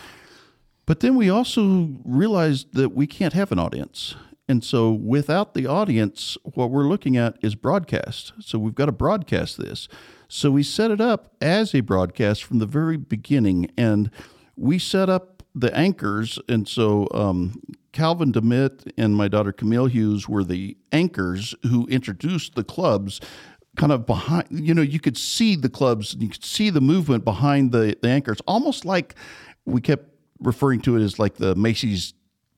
But 0.86 1.00
then 1.00 1.16
we 1.16 1.30
also 1.30 1.90
realized 2.04 2.74
that 2.76 2.90
we 2.90 3.08
can't 3.08 3.34
have 3.34 3.52
an 3.52 3.60
audience. 3.60 4.16
And 4.48 4.64
so 4.64 4.92
without 4.92 5.54
the 5.54 5.66
audience, 5.66 6.38
what 6.44 6.70
we're 6.70 6.88
looking 6.88 7.16
at 7.16 7.38
is 7.42 7.56
broadcast. 7.56 8.34
So 8.40 8.60
we've 8.60 8.76
got 8.76 8.88
to 8.88 8.92
broadcast 8.92 9.58
this. 9.58 9.88
So 10.28 10.52
we 10.52 10.64
set 10.64 10.92
it 10.92 11.00
up 11.00 11.34
as 11.42 11.74
a 11.74 11.82
broadcast 11.82 12.44
from 12.44 12.60
the 12.60 12.66
very 12.66 12.98
beginning. 12.98 13.72
And 13.78 14.12
we 14.58 14.80
set 14.80 15.10
up 15.10 15.44
the 15.56 15.76
anchors. 15.76 16.40
And 16.50 16.68
so 16.68 17.08
um, 17.14 17.62
Calvin 17.94 18.34
DeMitt 18.34 18.92
and 18.98 19.16
my 19.16 19.28
daughter 19.28 19.54
Camille 19.54 19.86
Hughes 19.86 20.28
were 20.28 20.44
the 20.44 20.76
anchors 20.92 21.56
who 21.64 21.88
introduced 21.88 22.56
the 22.56 22.64
clubs 22.64 23.22
kind 23.76 23.92
of 23.92 24.06
behind 24.06 24.46
you 24.52 24.72
know 24.72 24.84
you 24.84 25.00
could 25.00 25.18
see 25.18 25.56
the 25.56 25.70
clubs 25.70 26.16
you 26.20 26.30
could 26.30 26.44
see 26.44 26.70
the 26.70 26.80
movement 26.80 27.26
behind 27.26 27.72
the, 27.72 27.98
the 28.04 28.08
anchors 28.08 28.40
almost 28.48 28.86
like 28.86 29.16
we 29.66 29.82
kept 29.82 30.10
referring 30.40 30.80
to 30.80 30.96
it 30.96 31.02
as 31.02 31.18
like 31.18 31.36
the 31.36 31.56
macy's 31.56 32.14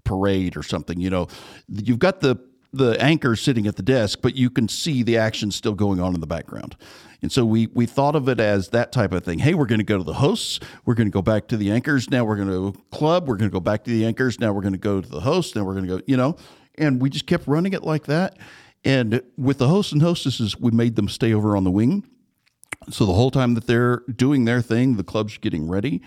parade 0.06 0.56
or 0.56 0.64
something 0.64 1.00
you 1.00 1.10
know 1.10 1.28
you've 1.68 2.00
got 2.00 2.22
the 2.22 2.38
the 2.72 3.02
anchor 3.02 3.36
sitting 3.36 3.68
at 3.68 3.76
the 3.76 3.84
desk 3.84 4.20
but 4.22 4.36
you 4.36 4.50
can 4.50 4.68
see 4.68 5.04
the 5.04 5.18
action 5.18 5.52
still 5.52 5.74
going 5.74 6.00
on 6.00 6.14
in 6.14 6.22
the 6.22 6.28
background 6.28 6.76
and 7.22 7.32
so 7.32 7.46
we 7.46 7.68
we 7.68 7.86
thought 7.86 8.16
of 8.16 8.30
it 8.30 8.40
as 8.40 8.70
that 8.70 8.92
type 8.92 9.12
of 9.12 9.24
thing 9.24 9.40
hey 9.40 9.54
we're 9.54 9.66
going 9.66 9.80
to 9.80 9.86
go 9.86 9.98
to 9.98 10.04
the 10.04 10.14
hosts 10.14 10.60
we're 10.86 10.94
going 10.94 11.08
to 11.08 11.12
go 11.12 11.22
back 11.22 11.48
to 11.48 11.58
the 11.58 11.72
anchors 11.72 12.10
now 12.10 12.24
we're 12.24 12.36
going 12.36 12.48
to 12.48 12.78
club 12.92 13.28
we're 13.28 13.38
going 13.38 13.50
to 13.50 13.54
go 13.54 13.60
back 13.60 13.84
to 13.84 13.92
the 13.92 14.06
anchors 14.06 14.40
now 14.40 14.54
we're 14.54 14.62
going 14.62 14.74
to 14.74 14.80
go 14.80 15.02
to 15.02 15.10
the 15.10 15.22
hosts. 15.22 15.56
now 15.56 15.64
we're 15.64 15.74
going 15.74 15.88
to 15.88 15.98
go 15.98 16.02
you 16.06 16.18
know 16.18 16.36
and 16.78 17.02
we 17.02 17.10
just 17.10 17.26
kept 17.26 17.48
running 17.48 17.74
it 17.74 17.84
like 17.84 18.06
that 18.06 18.38
and 18.86 19.24
with 19.36 19.58
the 19.58 19.68
hosts 19.68 19.92
and 19.92 20.02
hostesses, 20.02 20.58
we 20.60 20.70
made 20.70 20.96
them 20.96 21.10
stay 21.10 21.34
over 21.34 21.58
on 21.58 21.64
the 21.64 21.72
wing. 21.72 22.08
So 22.92 23.08
the 23.08 23.14
whole 23.14 23.32
time 23.32 23.56
that 23.56 23.66
they're 23.66 24.04
doing 24.16 24.46
their 24.46 24.62
thing, 24.62 24.96
the 24.96 25.04
club's 25.04 25.40
getting 25.40 25.68
ready. 25.68 26.04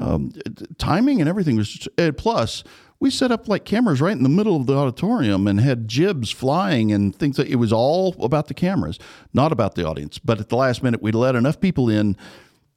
Um, 0.00 0.32
timing 0.78 1.20
and 1.20 1.28
everything 1.28 1.56
was 1.56 1.68
just, 1.68 2.16
plus 2.16 2.62
we 3.02 3.10
set 3.10 3.32
up 3.32 3.48
like 3.48 3.64
cameras 3.64 4.00
right 4.00 4.16
in 4.16 4.22
the 4.22 4.28
middle 4.28 4.54
of 4.54 4.66
the 4.66 4.76
auditorium 4.76 5.48
and 5.48 5.58
had 5.58 5.88
jibs 5.88 6.30
flying 6.30 6.92
and 6.92 7.16
things 7.16 7.36
that 7.36 7.48
it 7.48 7.56
was 7.56 7.72
all 7.72 8.14
about 8.20 8.46
the 8.46 8.54
cameras 8.54 8.96
not 9.34 9.50
about 9.50 9.74
the 9.74 9.84
audience. 9.84 10.20
But 10.20 10.38
at 10.38 10.50
the 10.50 10.56
last 10.56 10.84
minute 10.84 11.02
we 11.02 11.10
let 11.10 11.34
enough 11.34 11.60
people 11.60 11.90
in 11.90 12.16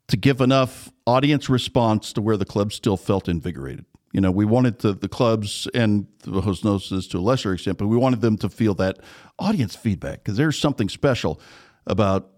to 0.07 0.17
give 0.17 0.41
enough 0.41 0.91
audience 1.05 1.47
response 1.47 2.11
to 2.13 2.23
where 2.23 2.37
the 2.37 2.45
club 2.45 2.73
still 2.73 2.97
felt 2.97 3.29
invigorated. 3.29 3.85
You 4.13 4.21
know 4.21 4.31
we 4.31 4.45
wanted 4.45 4.79
to, 4.79 4.93
the 4.93 5.07
clubs 5.07 5.67
and 5.75 6.07
the 6.23 6.41
hostesses 6.41 7.07
to 7.09 7.19
a 7.19 7.19
lesser 7.19 7.53
extent 7.53 7.77
but 7.77 7.85
we 7.85 7.95
wanted 7.95 8.21
them 8.21 8.35
to 8.37 8.49
feel 8.49 8.73
that 8.75 8.97
audience 9.37 9.75
feedback 9.75 10.23
because 10.23 10.37
there's 10.37 10.57
something 10.57 10.89
special 10.89 11.39
about 11.85 12.31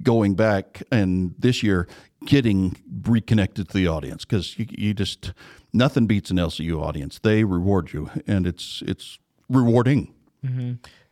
going 0.00 0.36
back 0.36 0.80
and 0.92 1.34
this 1.40 1.64
year 1.64 1.88
getting 2.26 2.76
reconnected 3.02 3.68
to 3.68 3.76
the 3.76 3.88
audience 3.88 4.24
because 4.24 4.58
you, 4.58 4.66
you 4.70 4.94
just 4.94 5.32
nothing 5.76 6.06
beats 6.06 6.30
an 6.30 6.36
LCU 6.38 6.80
audience. 6.82 7.18
They 7.18 7.44
reward 7.44 7.92
you, 7.92 8.10
and 8.26 8.46
it's 8.46 8.82
it's 8.86 9.18
rewarding. 9.48 10.12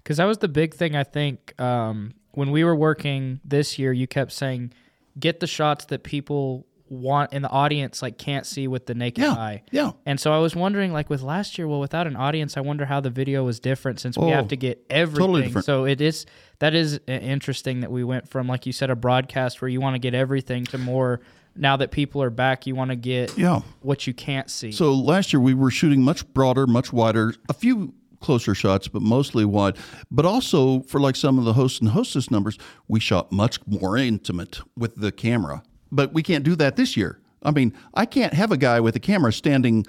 Because 0.03 0.19
that 0.19 0.25
was 0.27 0.39
the 0.39 0.49
big 0.49 0.75
thing, 0.75 0.95
I 0.97 1.03
think. 1.05 1.59
Um, 1.61 2.15
when 2.33 2.51
we 2.51 2.63
were 2.65 2.77
working 2.77 3.41
this 3.45 3.79
year, 3.79 3.93
you 3.93 4.07
kept 4.07 4.33
saying, 4.33 4.73
get 5.19 5.41
the 5.41 5.47
shots 5.47 5.85
that 5.87 6.03
people 6.03 6.67
want 6.89 7.33
in 7.33 7.43
the 7.43 7.49
audience, 7.49 8.03
like 8.03 8.19
can't 8.19 8.45
see 8.47 8.69
with 8.69 8.87
the 8.87 8.95
naked 8.95 9.25
Yeah, 9.25 9.33
eye. 9.33 9.63
yeah. 9.73 9.93
And 10.07 10.21
so 10.21 10.33
I 10.33 10.39
was 10.39 10.55
wondering, 10.55 10.93
like 10.93 11.09
with 11.11 11.23
last 11.23 11.57
year, 11.59 11.67
well, 11.67 11.81
without 11.81 12.07
an 12.07 12.15
audience, 12.15 12.57
I 12.57 12.61
wonder 12.61 12.85
how 12.85 13.01
the 13.01 13.11
video 13.11 13.43
was 13.45 13.59
different 13.59 13.99
since 14.01 14.17
we 14.19 14.27
Oh, 14.27 14.31
have 14.31 14.49
to 14.49 14.57
get 14.57 14.85
everything. 14.91 15.21
Totally 15.21 15.43
different. 15.43 15.65
So 15.65 15.85
it 15.87 16.01
is 16.01 16.27
that 16.61 16.75
is 16.75 17.01
interesting 17.09 17.81
that 17.81 17.91
we 17.91 18.05
went 18.05 18.29
from, 18.29 18.47
like 18.47 18.67
you 18.67 18.73
said, 18.73 18.91
a 18.91 18.97
broadcast 18.97 19.61
where 19.63 19.69
you 19.69 19.81
want 19.81 19.95
to 19.95 19.99
get 19.99 20.15
everything 20.15 20.65
to 20.67 20.79
more. 20.79 21.21
Now 21.57 21.77
that 21.77 21.91
people 21.91 22.23
are 22.23 22.31
back, 22.31 22.67
you 22.67 22.75
want 22.75 22.91
to 22.91 22.97
get 22.97 23.37
Yeah. 23.39 23.61
what 23.81 24.07
you 24.07 24.15
can't 24.15 24.51
see. 24.51 24.73
So 24.73 24.93
last 24.93 25.33
year 25.33 25.41
we 25.41 25.55
were 25.55 25.71
shooting 25.71 26.03
much 26.03 26.27
broader, 26.35 26.67
much 26.67 26.93
wider, 26.93 27.35
a 27.49 27.55
few 27.55 27.95
closer 28.21 28.55
shots, 28.55 28.89
but 28.89 29.03
mostly 29.03 29.45
wide. 29.45 29.77
But 30.11 30.25
also 30.27 30.81
for 30.83 30.99
like 31.01 31.15
some 31.15 31.39
of 31.39 31.45
the 31.45 31.53
host 31.53 31.81
and 31.81 31.91
hostess 31.91 32.31
numbers, 32.31 32.59
we 32.89 32.99
shot 32.99 33.31
much 33.31 33.59
more 33.67 33.97
intimate 33.97 34.61
with 34.77 34.97
the 34.97 35.13
camera. 35.13 35.63
But 35.93 36.13
we 36.13 36.23
can't 36.23 36.43
do 36.45 36.57
that 36.57 36.77
this 36.77 36.97
year. 36.97 37.21
I 37.43 37.51
mean, 37.51 37.73
I 37.93 38.07
can't 38.07 38.33
have 38.35 38.51
a 38.51 38.57
guy 38.57 38.81
with 38.81 38.97
a 38.97 39.01
camera 39.01 39.33
standing, 39.33 39.85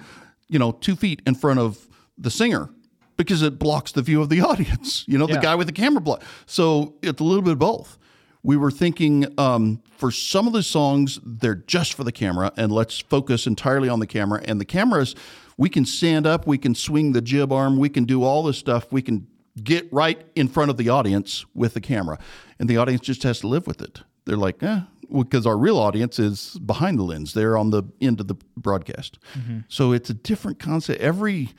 you 0.48 0.58
know, 0.58 0.72
two 0.72 0.94
feet 0.94 1.22
in 1.26 1.34
front 1.34 1.58
of 1.58 1.88
the 2.18 2.30
singer 2.30 2.70
because 3.16 3.40
it 3.42 3.58
blocks 3.58 3.92
the 3.92 4.02
view 4.02 4.20
of 4.20 4.28
the 4.28 4.40
audience. 4.50 5.04
You 5.08 5.16
know, 5.18 5.26
Yeah. 5.26 5.36
the 5.36 5.40
guy 5.40 5.54
with 5.54 5.66
the 5.66 5.72
camera 5.72 6.02
block. 6.02 6.22
So 6.44 6.94
it's 7.02 7.20
a 7.20 7.24
little 7.24 7.42
bit 7.42 7.52
of 7.54 7.58
both. 7.58 7.98
We 8.46 8.56
were 8.56 8.70
thinking 8.70 9.26
um, 9.40 9.82
for 9.96 10.12
some 10.12 10.46
of 10.46 10.52
the 10.52 10.62
songs, 10.62 11.18
they're 11.24 11.56
just 11.56 11.94
for 11.94 12.04
the 12.04 12.12
camera, 12.12 12.52
and 12.56 12.70
let's 12.70 13.00
focus 13.00 13.44
entirely 13.48 13.88
on 13.88 13.98
the 13.98 14.06
camera. 14.06 14.40
And 14.44 14.60
the 14.60 14.64
cameras, 14.64 15.16
we 15.56 15.68
can 15.68 15.84
stand 15.84 16.28
up, 16.28 16.46
we 16.46 16.56
can 16.56 16.72
swing 16.72 17.10
the 17.10 17.20
jib 17.20 17.52
arm, 17.52 17.76
we 17.76 17.88
can 17.88 18.04
do 18.04 18.22
all 18.22 18.44
this 18.44 18.56
stuff. 18.56 18.92
We 18.92 19.02
can 19.02 19.26
get 19.64 19.92
right 19.92 20.24
in 20.36 20.46
front 20.46 20.70
of 20.70 20.76
the 20.76 20.88
audience 20.90 21.44
with 21.54 21.74
the 21.74 21.80
camera, 21.80 22.20
and 22.60 22.70
the 22.70 22.76
audience 22.76 23.00
just 23.00 23.24
has 23.24 23.40
to 23.40 23.48
live 23.48 23.66
with 23.66 23.82
it. 23.82 24.02
They're 24.26 24.36
like, 24.36 24.62
eh, 24.62 24.82
because 25.12 25.44
our 25.44 25.58
real 25.58 25.76
audience 25.76 26.20
is 26.20 26.56
behind 26.64 27.00
the 27.00 27.02
lens. 27.02 27.34
They're 27.34 27.56
on 27.56 27.70
the 27.70 27.82
end 28.00 28.20
of 28.20 28.28
the 28.28 28.36
broadcast. 28.56 29.18
So 29.66 29.90
it's 29.90 30.08
a 30.08 30.14
different 30.14 30.60
concept. 30.60 31.00
Every 31.00 31.50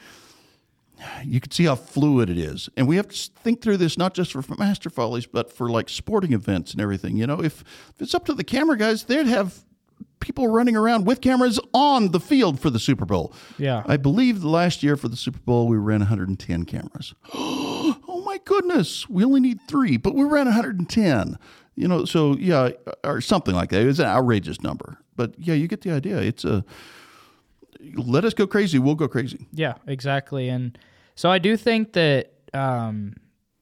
you 1.23 1.39
can 1.39 1.51
see 1.51 1.65
how 1.65 1.75
fluid 1.75 2.29
it 2.29 2.37
is. 2.37 2.69
And 2.77 2.87
we 2.87 2.95
have 2.95 3.07
to 3.07 3.29
think 3.43 3.61
through 3.61 3.77
this 3.77 3.97
not 3.97 4.13
just 4.13 4.31
for 4.31 4.43
master 4.57 4.89
follies, 4.89 5.25
but 5.25 5.51
for 5.51 5.69
like 5.69 5.89
sporting 5.89 6.33
events 6.33 6.71
and 6.71 6.81
everything. 6.81 7.17
You 7.17 7.27
know, 7.27 7.41
if, 7.41 7.61
if 7.61 8.01
it's 8.01 8.15
up 8.15 8.25
to 8.25 8.33
the 8.33 8.43
camera 8.43 8.77
guys, 8.77 9.03
they'd 9.03 9.27
have 9.27 9.63
people 10.19 10.47
running 10.47 10.75
around 10.75 11.05
with 11.05 11.21
cameras 11.21 11.59
on 11.73 12.11
the 12.11 12.19
field 12.19 12.59
for 12.59 12.69
the 12.69 12.79
Super 12.79 13.05
Bowl. 13.05 13.33
Yeah. 13.57 13.83
I 13.85 13.97
believe 13.97 14.41
the 14.41 14.49
last 14.49 14.83
year 14.83 14.97
for 14.97 15.07
the 15.07 15.15
Super 15.15 15.39
Bowl, 15.39 15.67
we 15.67 15.77
ran 15.77 15.99
110 15.99 16.65
cameras. 16.65 17.13
oh 17.33 18.23
my 18.25 18.39
goodness. 18.45 19.07
We 19.09 19.23
only 19.23 19.39
need 19.39 19.59
three, 19.67 19.97
but 19.97 20.15
we 20.15 20.23
ran 20.23 20.45
110. 20.45 21.37
You 21.75 21.87
know, 21.87 22.05
so 22.05 22.35
yeah, 22.37 22.69
or 23.03 23.21
something 23.21 23.53
like 23.53 23.69
that. 23.69 23.81
It 23.81 23.85
was 23.85 23.99
an 23.99 24.07
outrageous 24.07 24.61
number. 24.61 24.97
But 25.15 25.35
yeah, 25.37 25.53
you 25.53 25.67
get 25.67 25.81
the 25.81 25.91
idea. 25.91 26.17
It's 26.17 26.43
a 26.43 26.65
let 27.95 28.25
us 28.25 28.33
go 28.33 28.47
crazy, 28.47 28.79
we'll 28.79 28.95
go 28.95 29.07
crazy. 29.07 29.47
Yeah, 29.53 29.75
exactly. 29.87 30.49
And 30.49 30.77
so 31.15 31.29
I 31.31 31.39
do 31.39 31.57
think 31.57 31.93
that 31.93 32.33
um, 32.53 33.15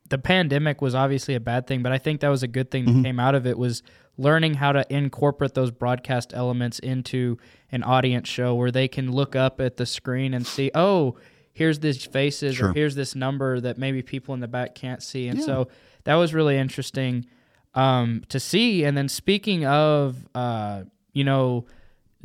the 0.09 0.17
pandemic 0.17 0.81
was 0.81 0.95
obviously 0.95 1.35
a 1.35 1.39
bad 1.39 1.67
thing, 1.67 1.81
but 1.83 1.91
I 1.91 1.97
think 1.97 2.21
that 2.21 2.29
was 2.29 2.43
a 2.43 2.47
good 2.47 2.69
thing 2.71 2.85
that 2.85 3.03
came 3.03 3.19
out 3.19 3.35
of 3.35 3.45
it 3.47 3.57
was 3.57 3.81
learning 4.17 4.53
how 4.53 4.71
to 4.71 4.85
incorporate 4.93 5.53
those 5.53 5.71
broadcast 5.71 6.31
elements 6.33 6.79
into 6.79 7.37
an 7.71 7.83
audience 7.83 8.29
show 8.29 8.55
where 8.55 8.71
they 8.71 8.87
can 8.87 9.11
look 9.11 9.35
up 9.35 9.59
at 9.59 9.75
the 9.77 9.85
screen 9.85 10.33
and 10.33 10.45
see, 10.47 10.71
oh, 10.73 11.17
here's 11.51 11.79
these 11.79 12.05
faces 12.05 12.55
Sure. 12.55 12.69
or 12.69 12.73
here's 12.73 12.95
this 12.95 13.15
number 13.15 13.59
that 13.59 13.77
maybe 13.77 14.01
people 14.01 14.33
in 14.33 14.39
the 14.39 14.47
back 14.47 14.75
can't 14.75 15.01
see. 15.03 15.27
And 15.27 15.39
Yeah. 15.39 15.45
so 15.45 15.67
that 16.05 16.15
was 16.15 16.33
really 16.33 16.57
interesting 16.57 17.25
um, 17.73 18.23
to 18.29 18.39
see. 18.39 18.85
And 18.85 18.97
then 18.97 19.09
speaking 19.09 19.65
of, 19.65 20.15
uh, 20.33 20.83
you 21.11 21.23
know, 21.25 21.65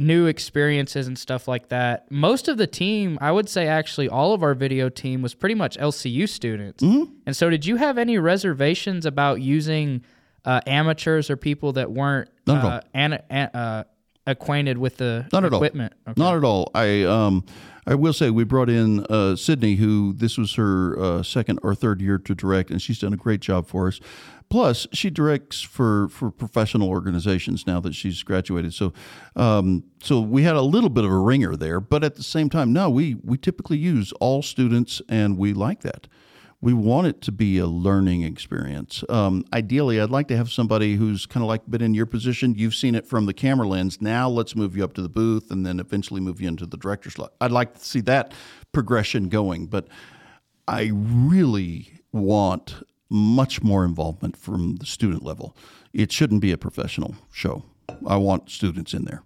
new 0.01 0.27
experiences 0.27 1.07
and 1.07 1.19
stuff 1.19 1.47
like 1.47 1.69
that. 1.69 2.11
Most 2.11 2.49
of 2.49 2.57
the 2.59 2.67
team, 2.67 3.19
I 3.21 3.31
would 3.33 3.49
say 3.49 3.67
actually 3.69 4.09
all 4.09 4.33
of 4.33 4.43
our 4.43 4.55
video 4.55 4.89
team 4.89 5.23
was 5.23 5.35
pretty 5.35 5.55
much 5.55 5.77
LCU 5.79 6.29
students. 6.29 6.83
Mm-hmm. 6.83 7.13
And 7.27 7.37
so, 7.37 7.51
did 7.51 7.67
you 7.67 7.77
have 7.77 7.99
any 7.99 8.19
reservations 8.19 9.07
about 9.07 9.41
using 9.41 10.03
uh, 10.45 10.61
amateurs 10.67 11.31
or 11.31 11.37
people 11.37 11.73
that 11.75 11.91
weren't 11.93 12.31
Not 12.47 12.59
at 12.59 12.65
all. 12.65 12.71
uh, 12.71 12.81
an, 12.95 13.13
an- 13.31 13.51
uh, 13.55 13.85
acquainted 14.27 14.79
with 14.79 14.97
the 14.97 15.27
Not 15.33 15.45
at 15.45 15.53
all. 15.53 15.59
equipment? 15.59 15.93
Okay. 16.09 16.21
Not 16.21 16.37
at 16.37 16.45
all. 16.45 16.71
I 16.75 17.03
um, 17.05 17.45
I 17.87 17.95
will 17.95 18.13
say 18.13 18.31
we 18.31 18.45
brought 18.45 18.71
in 18.71 19.05
uh, 19.07 19.37
Sydney, 19.37 19.75
who 19.77 20.13
this 20.13 20.39
was 20.39 20.55
her 20.55 20.99
uh, 20.99 21.23
second 21.23 21.59
or 21.63 21.75
third 21.75 22.01
year 22.01 22.19
to 22.19 22.35
direct, 22.35 22.71
and 22.71 22.81
she's 22.81 22.99
done 22.99 23.13
a 23.13 23.17
great 23.17 23.41
job 23.41 23.67
for 23.67 23.89
us. 23.89 24.01
Plus, 24.51 24.89
she 24.93 25.11
directs 25.11 25.61
for 25.61 26.09
for 26.09 26.31
professional 26.33 26.89
organizations 26.89 27.69
now 27.69 27.79
that 27.81 27.95
she's 27.95 28.23
graduated. 28.25 28.75
So, 28.75 28.93
um, 29.37 29.85
so 30.03 30.21
we 30.21 30.43
had 30.43 30.57
a 30.57 30.63
little 30.63 30.91
bit 30.91 31.05
of 31.05 31.13
a 31.13 31.19
ringer 31.19 31.55
there, 31.55 31.81
but 31.81 32.03
at 32.03 32.17
the 32.17 32.25
same 32.25 32.51
time, 32.51 32.73
no, 32.73 32.91
we 32.91 33.15
we 33.23 33.39
typically 33.39 33.79
use 33.79 34.13
all 34.15 34.43
students, 34.43 35.01
and 35.09 35.39
we 35.39 35.53
like 35.53 35.83
that. 35.83 36.09
We 36.61 36.75
want 36.75 37.07
it 37.07 37.23
to 37.23 37.33
be 37.33 37.59
a 37.59 37.67
learning 37.67 38.23
experience. 38.23 39.03
Um, 39.09 39.45
ideally, 39.53 40.01
I'd 40.01 40.11
like 40.11 40.29
to 40.29 40.37
have 40.37 40.51
somebody 40.51 40.97
who's 40.97 41.25
kind 41.25 41.43
of 41.43 41.49
like 41.49 41.63
been 41.71 41.81
in 41.81 41.95
your 41.95 42.05
position. 42.05 42.55
You've 42.55 42.75
seen 42.75 42.95
it 42.95 43.07
from 43.07 43.25
the 43.27 43.33
camera 43.33 43.67
lens. 43.67 44.03
Now 44.03 44.29
let's 44.29 44.55
move 44.55 44.77
you 44.77 44.85
up 44.85 44.93
to 44.95 45.03
the 45.03 45.09
booth 45.09 45.51
and 45.51 45.65
then 45.65 45.81
eventually 45.81 46.21
move 46.21 46.39
you 46.39 46.49
into 46.49 46.67
the 46.67 46.77
director's 46.77 47.15
slot. 47.15 47.33
I'd 47.41 47.53
like 47.53 47.75
to 47.75 47.85
see 47.85 48.01
that 48.03 48.35
progression 48.73 49.31
going, 49.31 49.69
but 49.69 49.87
I 50.69 50.91
really 50.93 52.01
want 52.13 52.83
much 53.11 53.63
more 53.63 53.85
involvement 53.85 54.37
from 54.37 54.77
the 54.77 54.87
student 54.87 55.23
level. 55.25 55.57
It 55.93 56.13
shouldn't 56.13 56.41
be 56.41 56.53
a 56.53 56.57
professional 56.57 57.17
show. 57.33 57.65
I 58.07 58.17
want 58.17 58.49
students 58.51 58.95
in 58.95 59.05
there. 59.05 59.23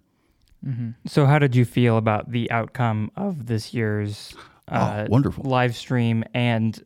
So, 1.05 1.27
how 1.27 1.37
did 1.37 1.55
you 1.55 1.63
feel 1.63 1.95
about 1.95 2.31
the 2.31 2.49
outcome 2.49 3.11
of 3.15 3.45
this 3.45 3.71
year's 3.71 4.33
uh, 4.67 5.05
Oh, 5.05 5.11
wonderful. 5.11 5.43
live 5.43 5.75
stream 5.75 6.23
and 6.33 6.83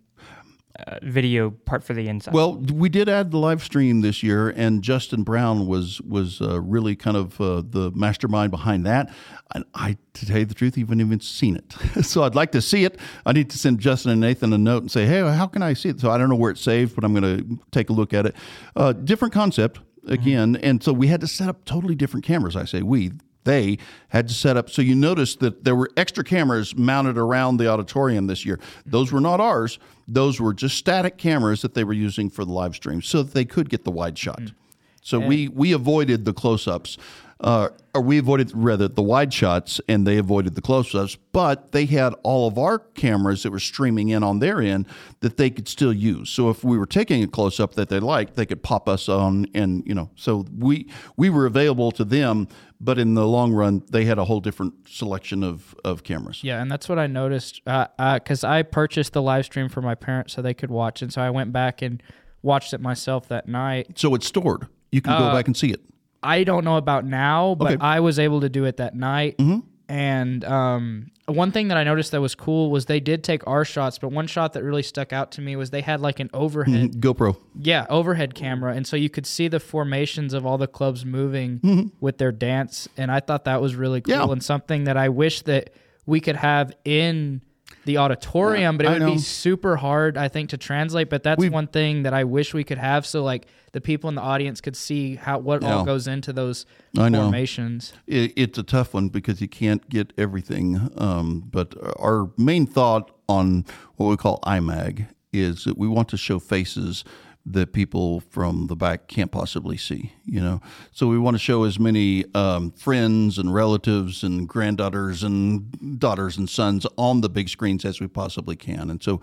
uh, 0.77 0.99
video 1.01 1.49
part 1.49 1.83
for 1.83 1.93
the 1.93 2.07
inside? 2.07 2.33
Well, 2.33 2.57
we 2.57 2.89
did 2.89 3.09
add 3.09 3.31
the 3.31 3.37
live 3.37 3.63
stream 3.63 4.01
this 4.01 4.21
year, 4.21 4.49
and 4.49 4.81
Justin 4.81 5.23
Brown 5.23 5.67
was 5.67 5.99
was 6.01 6.41
uh, 6.41 6.61
really 6.61 6.95
kind 6.95 7.17
of 7.17 7.39
uh, 7.41 7.63
the 7.67 7.91
mastermind 7.95 8.51
behind 8.51 8.85
that. 8.85 9.11
And 9.55 9.65
I, 9.73 9.97
to 10.13 10.25
tell 10.27 10.37
you 10.37 10.45
the 10.45 10.53
truth, 10.53 10.75
haven't 10.75 11.01
even 11.01 11.19
seen 11.19 11.55
it. 11.55 12.05
so 12.05 12.23
I'd 12.23 12.35
like 12.35 12.51
to 12.51 12.61
see 12.61 12.83
it. 12.85 12.99
I 13.25 13.31
need 13.33 13.49
to 13.49 13.57
send 13.57 13.79
Justin 13.79 14.11
and 14.11 14.21
Nathan 14.21 14.53
a 14.53 14.57
note 14.57 14.83
and 14.83 14.91
say, 14.91 15.05
"Hey, 15.05 15.21
how 15.21 15.47
can 15.47 15.63
I 15.63 15.73
see 15.73 15.89
it?" 15.89 15.99
So 15.99 16.11
I 16.11 16.17
don't 16.17 16.29
know 16.29 16.35
where 16.35 16.51
it's 16.51 16.61
saved, 16.61 16.95
but 16.95 17.03
I'm 17.03 17.13
going 17.13 17.37
to 17.37 17.59
take 17.71 17.89
a 17.89 17.93
look 17.93 18.13
at 18.13 18.25
it. 18.27 18.35
Uh, 18.75 18.93
different 18.93 19.33
concept 19.33 19.79
again, 20.07 20.55
and 20.57 20.83
so 20.83 20.93
we 20.93 21.07
had 21.07 21.21
to 21.21 21.27
set 21.27 21.49
up 21.49 21.65
totally 21.65 21.95
different 21.95 22.25
cameras. 22.25 22.55
I 22.55 22.65
say 22.65 22.81
we. 22.81 23.11
They 23.49 23.79
had 24.09 24.27
to 24.27 24.33
set 24.35 24.57
up. 24.57 24.69
So 24.69 24.83
you 24.83 24.93
notice 24.93 25.35
that 25.37 25.63
there 25.63 25.75
were 25.75 25.89
extra 25.97 26.23
cameras 26.23 26.75
mounted 26.75 27.17
around 27.17 27.57
the 27.57 27.67
auditorium 27.67 28.27
this 28.27 28.45
year. 28.45 28.59
Those 28.85 29.11
were 29.11 29.19
not 29.19 29.39
ours. 29.39 29.79
Those 30.07 30.39
were 30.39 30.53
just 30.53 30.77
static 30.77 31.17
cameras 31.17 31.63
that 31.63 31.73
they 31.73 31.83
were 31.83 31.93
using 31.93 32.29
for 32.29 32.45
the 32.45 32.51
live 32.51 32.75
stream 32.75 33.01
so 33.01 33.23
that 33.23 33.33
they 33.33 33.45
could 33.45 33.67
get 33.67 33.85
the 33.85 33.91
wide 33.91 34.15
shot. 34.19 34.39
Mm. 34.39 34.53
So 35.01 35.19
we 35.19 35.47
we 35.47 35.71
avoided 35.71 36.25
the 36.25 36.33
close 36.33 36.67
ups, 36.67 36.99
uh, 37.41 37.69
or 37.95 38.01
we 38.01 38.17
avoided 38.17 38.51
rather 38.53 38.87
the 38.87 39.01
wide 39.01 39.33
shots, 39.33 39.79
and 39.87 40.05
they 40.05 40.17
avoided 40.17 40.55
the 40.55 40.61
close 40.61 40.93
ups. 40.93 41.17
But 41.31 41.71
they 41.71 41.85
had 41.85 42.13
all 42.23 42.47
of 42.47 42.57
our 42.57 42.79
cameras 42.79 43.43
that 43.43 43.51
were 43.51 43.59
streaming 43.59 44.09
in 44.09 44.23
on 44.23 44.39
their 44.39 44.61
end 44.61 44.85
that 45.21 45.37
they 45.37 45.49
could 45.49 45.67
still 45.67 45.93
use. 45.93 46.29
So 46.29 46.49
if 46.49 46.63
we 46.63 46.77
were 46.77 46.85
taking 46.85 47.23
a 47.23 47.27
close 47.27 47.59
up 47.59 47.75
that 47.75 47.89
they 47.89 47.99
liked, 47.99 48.35
they 48.35 48.45
could 48.45 48.61
pop 48.61 48.89
us 48.89 49.07
on, 49.07 49.47
and 49.53 49.83
you 49.87 49.93
know, 49.95 50.09
so 50.15 50.45
we 50.57 50.89
we 51.17 51.29
were 51.29 51.45
available 51.45 51.91
to 51.93 52.03
them. 52.03 52.47
But 52.81 52.97
in 52.97 53.13
the 53.13 53.27
long 53.27 53.51
run, 53.51 53.83
they 53.89 54.05
had 54.05 54.17
a 54.17 54.23
whole 54.25 54.39
different 54.39 54.73
selection 54.87 55.43
of 55.43 55.75
of 55.83 56.03
cameras. 56.03 56.43
Yeah, 56.43 56.61
and 56.61 56.69
that's 56.71 56.87
what 56.89 56.99
I 56.99 57.07
noticed 57.07 57.61
because 57.65 58.43
I 58.43 58.63
purchased 58.63 59.13
the 59.13 59.21
live 59.21 59.45
stream 59.45 59.69
for 59.69 59.81
my 59.81 59.95
parents 59.95 60.33
so 60.33 60.41
they 60.41 60.53
could 60.53 60.71
watch, 60.71 61.01
and 61.01 61.11
so 61.11 61.21
I 61.21 61.29
went 61.29 61.51
back 61.53 61.81
and 61.81 62.03
watched 62.41 62.73
it 62.73 62.81
myself 62.81 63.27
that 63.29 63.47
night. 63.47 63.97
So 63.97 64.13
it's 64.15 64.27
stored. 64.27 64.67
You 64.91 65.01
can 65.01 65.17
go 65.17 65.25
Uh, 65.25 65.33
back 65.33 65.47
and 65.47 65.55
see 65.57 65.71
it. 65.71 65.81
I 66.21 66.43
don't 66.43 66.63
know 66.65 66.77
about 66.77 67.05
now, 67.05 67.55
but 67.55 67.65
Okay. 67.65 67.73
Mm-hmm. 67.75 67.83
I 67.83 67.99
was 68.01 68.19
able 68.19 68.41
to 68.41 68.49
do 68.49 68.65
it 68.65 68.77
that 68.77 68.95
night. 68.95 69.39
And 69.87 70.45
um, 70.45 71.09
one 71.25 71.51
thing 71.51 71.69
that 71.69 71.77
I 71.77 71.83
noticed 71.83 72.11
that 72.11 72.21
was 72.21 72.35
cool 72.35 72.69
was 72.69 72.85
they 72.85 72.99
did 72.99 73.23
take 73.23 73.45
our 73.47 73.65
shots, 73.65 73.97
but 73.97 74.09
one 74.11 74.27
shot 74.27 74.53
that 74.53 74.63
really 74.63 74.83
stuck 74.83 75.11
out 75.13 75.31
to 75.33 75.41
me 75.41 75.55
was 75.55 75.71
they 75.71 75.81
had 75.81 75.99
like 75.99 76.19
an 76.19 76.29
overhead, 76.33 77.01
GoPro. 77.01 77.37
yeah, 77.59 77.87
overhead 77.89 78.35
camera, 78.35 78.73
and 78.75 78.85
so 78.85 78.95
you 78.95 79.09
could 79.09 79.25
see 79.25 79.47
the 79.47 79.59
formations 79.59 80.33
of 80.35 80.45
all 80.45 80.57
the 80.59 80.67
clubs 80.67 81.05
moving 81.05 81.91
with 81.99 82.19
their 82.19 82.31
dance, 82.31 82.87
and 82.97 83.11
I 83.11 83.19
thought 83.19 83.45
that 83.45 83.61
was 83.61 83.75
really 83.75 84.01
cool 84.01 84.13
Mm-hmm. 84.13 84.27
Yeah. 84.27 84.31
and 84.33 84.43
something 84.43 84.83
that 84.83 84.97
I 84.97 85.09
wish 85.09 85.41
that 85.43 85.71
we 86.05 86.19
could 86.19 86.35
have 86.35 86.71
in 86.85 87.41
the 87.85 87.97
auditorium, 87.97 88.77
but 88.77 88.85
it 88.85 88.89
I 88.89 88.91
would 88.93 89.01
know. 89.01 89.11
be 89.13 89.17
super 89.19 89.75
hard, 89.77 90.17
I 90.17 90.27
think, 90.27 90.49
to 90.49 90.57
translate. 90.57 91.09
But 91.09 91.23
that's 91.23 91.39
We've- 91.39 91.53
one 91.53 91.67
thing 91.67 92.03
that 92.03 92.13
I 92.13 92.23
wish 92.23 92.53
we 92.53 92.63
could 92.63 92.77
have, 92.77 93.05
so 93.05 93.23
like 93.23 93.47
the 93.71 93.81
people 93.81 94.09
in 94.09 94.15
the 94.15 94.21
audience 94.21 94.61
could 94.61 94.75
see 94.75 95.15
how 95.15 95.39
what 95.39 95.63
all 95.63 95.85
goes 95.85 96.07
into 96.07 96.33
those 96.33 96.65
I 96.97 97.09
formations. 97.09 97.93
it, 98.07 98.33
it's 98.35 98.57
a 98.57 98.63
tough 98.63 98.93
one 98.93 99.09
because 99.09 99.41
you 99.41 99.47
can't 99.47 99.87
get 99.89 100.11
everything. 100.17 100.89
Um, 100.97 101.43
but 101.49 101.75
our 101.99 102.31
main 102.37 102.65
thought 102.65 103.11
on 103.27 103.65
what 103.95 104.07
we 104.07 104.17
call 104.17 104.39
IMAG 104.45 105.07
is 105.31 105.63
that 105.65 105.77
we 105.77 105.87
want 105.87 106.09
to 106.09 106.17
show 106.17 106.39
faces 106.39 107.03
that 107.49 107.73
people 107.73 108.19
from 108.19 108.67
the 108.67 108.75
back 108.75 109.07
can't 109.07 109.31
possibly 109.31 109.75
see. 109.77 110.13
You 110.25 110.41
know, 110.41 110.61
so 110.91 111.07
we 111.07 111.17
want 111.17 111.35
to 111.35 111.39
show 111.39 111.63
as 111.63 111.79
many 111.79 112.25
um, 112.35 112.71
friends 112.71 113.37
and 113.37 113.53
relatives 113.53 114.23
and 114.23 114.47
granddaughters 114.47 115.23
and 115.23 115.99
daughters 115.99 116.37
and 116.37 116.49
sons 116.49 116.85
on 116.97 117.21
the 117.21 117.29
big 117.29 117.49
screens 117.49 117.83
as 117.85 117.99
we 117.99 118.07
possibly 118.07 118.55
can. 118.55 118.89
And 118.89 119.01
so 119.01 119.19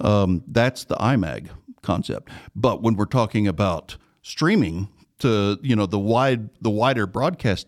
um, 0.00 0.42
that's 0.46 0.84
the 0.84 0.96
IMAG 0.96 1.48
concept. 1.82 2.30
But 2.54 2.82
when 2.82 2.94
we're 2.94 3.06
talking 3.06 3.46
about 3.48 3.96
streaming 4.22 4.88
to 5.18 5.58
you 5.62 5.76
know 5.76 5.86
the 5.86 5.98
wide 5.98 6.50
the 6.60 6.70
wider 6.70 7.06
broadcast 7.06 7.66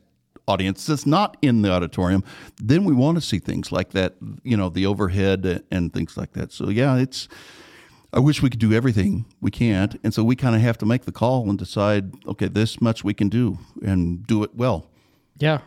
audience 0.49 0.87
that's 0.87 1.07
not 1.07 1.37
in 1.42 1.62
the 1.62 1.71
auditorium, 1.73 2.23
then 2.59 2.85
we 2.85 2.95
want 2.95 3.16
to 3.16 3.21
see 3.21 3.38
things 3.38 3.73
like 3.73 3.90
that, 3.90 4.14
you 4.45 4.57
know, 4.57 4.69
the 4.69 4.87
overhead 4.87 5.64
and 5.73 5.92
things 5.92 6.16
like 6.16 6.33
that. 6.33 6.53
So 6.53 6.69
yeah, 6.69 6.97
it's. 6.97 7.29
I 8.16 8.18
wish 8.18 8.40
we 8.40 8.48
could 8.48 8.61
do 8.61 8.72
everything. 8.72 9.26
We 9.42 9.50
can't, 9.50 10.00
and 10.02 10.14
so 10.14 10.24
we 10.24 10.37
kind 10.37 10.57
of 10.57 10.62
have 10.62 10.79
to 10.79 10.87
make 10.87 11.05
the 11.05 11.12
call 11.12 11.50
and 11.50 11.59
decide, 11.59 12.14
okay, 12.26 12.48
this 12.48 12.81
much 12.81 13.05
we 13.05 13.12
can 13.12 13.29
do 13.29 13.59
and 13.85 14.26
do 14.26 14.42
it 14.42 14.55
well. 14.55 14.87
Yeah. 15.37 15.61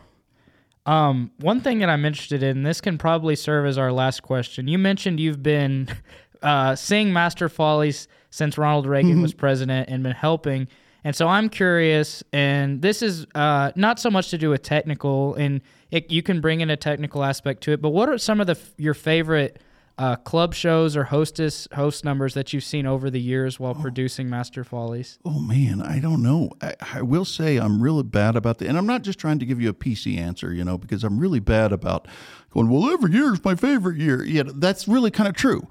Um, 0.84 1.30
one 1.38 1.60
thing 1.60 1.78
that 1.78 1.88
I'm 1.88 2.04
interested 2.04 2.42
in, 2.42 2.64
this 2.64 2.80
can 2.80 2.98
probably 2.98 3.36
serve 3.36 3.66
as 3.66 3.78
our 3.78 3.92
last 3.92 4.24
question. 4.24 4.66
You 4.66 4.78
mentioned 4.78 5.20
you've 5.20 5.44
been 5.44 5.88
uh, 6.42 6.74
seeing 6.74 7.12
Master 7.12 7.48
Follies 7.48 8.08
since 8.30 8.58
Ronald 8.58 8.86
Reagan 8.86 9.22
was 9.22 9.32
president 9.32 9.88
and 9.88 10.02
been 10.02 10.10
helping. 10.10 10.66
And 11.04 11.14
so 11.14 11.28
I'm 11.28 11.50
curious, 11.50 12.24
and 12.32 12.82
this 12.82 13.00
is 13.00 13.28
uh, 13.36 13.70
not 13.76 14.00
so 14.00 14.10
much 14.10 14.30
to 14.30 14.38
do 14.38 14.50
with 14.50 14.62
technical, 14.62 15.36
and 15.36 15.60
it, 15.92 16.10
you 16.10 16.22
can 16.22 16.40
bring 16.40 16.62
in 16.62 16.68
a 16.68 16.76
technical 16.76 17.22
aspect 17.22 17.62
to 17.62 17.72
it. 17.72 17.80
But 17.80 17.90
what 17.90 18.08
are 18.08 18.18
some 18.18 18.40
of 18.40 18.48
the 18.48 18.58
your 18.76 18.94
favorite 18.94 19.60
uh, 20.00 20.16
club 20.16 20.54
shows 20.54 20.96
or 20.96 21.04
hostess 21.04 21.68
host 21.74 22.06
numbers 22.06 22.32
that 22.32 22.54
you've 22.54 22.64
seen 22.64 22.86
over 22.86 23.10
the 23.10 23.20
years 23.20 23.60
while 23.60 23.74
producing 23.74 24.30
Master 24.30 24.64
Follies? 24.64 25.18
Oh 25.26 25.38
man, 25.40 25.82
I 25.82 25.98
don't 25.98 26.22
know. 26.22 26.52
I, 26.62 26.74
I 26.94 27.02
will 27.02 27.26
say 27.26 27.58
I'm 27.58 27.82
really 27.82 28.02
bad 28.02 28.34
about 28.34 28.58
that, 28.58 28.68
and 28.68 28.78
I'm 28.78 28.86
not 28.86 29.02
just 29.02 29.18
trying 29.18 29.38
to 29.40 29.44
give 29.44 29.60
you 29.60 29.68
a 29.68 29.74
PC 29.74 30.16
answer, 30.16 30.54
you 30.54 30.64
know, 30.64 30.78
because 30.78 31.04
I'm 31.04 31.18
really 31.18 31.38
bad 31.38 31.70
about 31.70 32.08
going. 32.48 32.70
Well, 32.70 32.88
every 32.90 33.12
year 33.12 33.34
is 33.34 33.44
my 33.44 33.54
favorite 33.54 33.98
year. 33.98 34.24
Yeah, 34.24 34.44
that's 34.46 34.88
really 34.88 35.10
kind 35.10 35.28
of 35.28 35.34
true. 35.34 35.68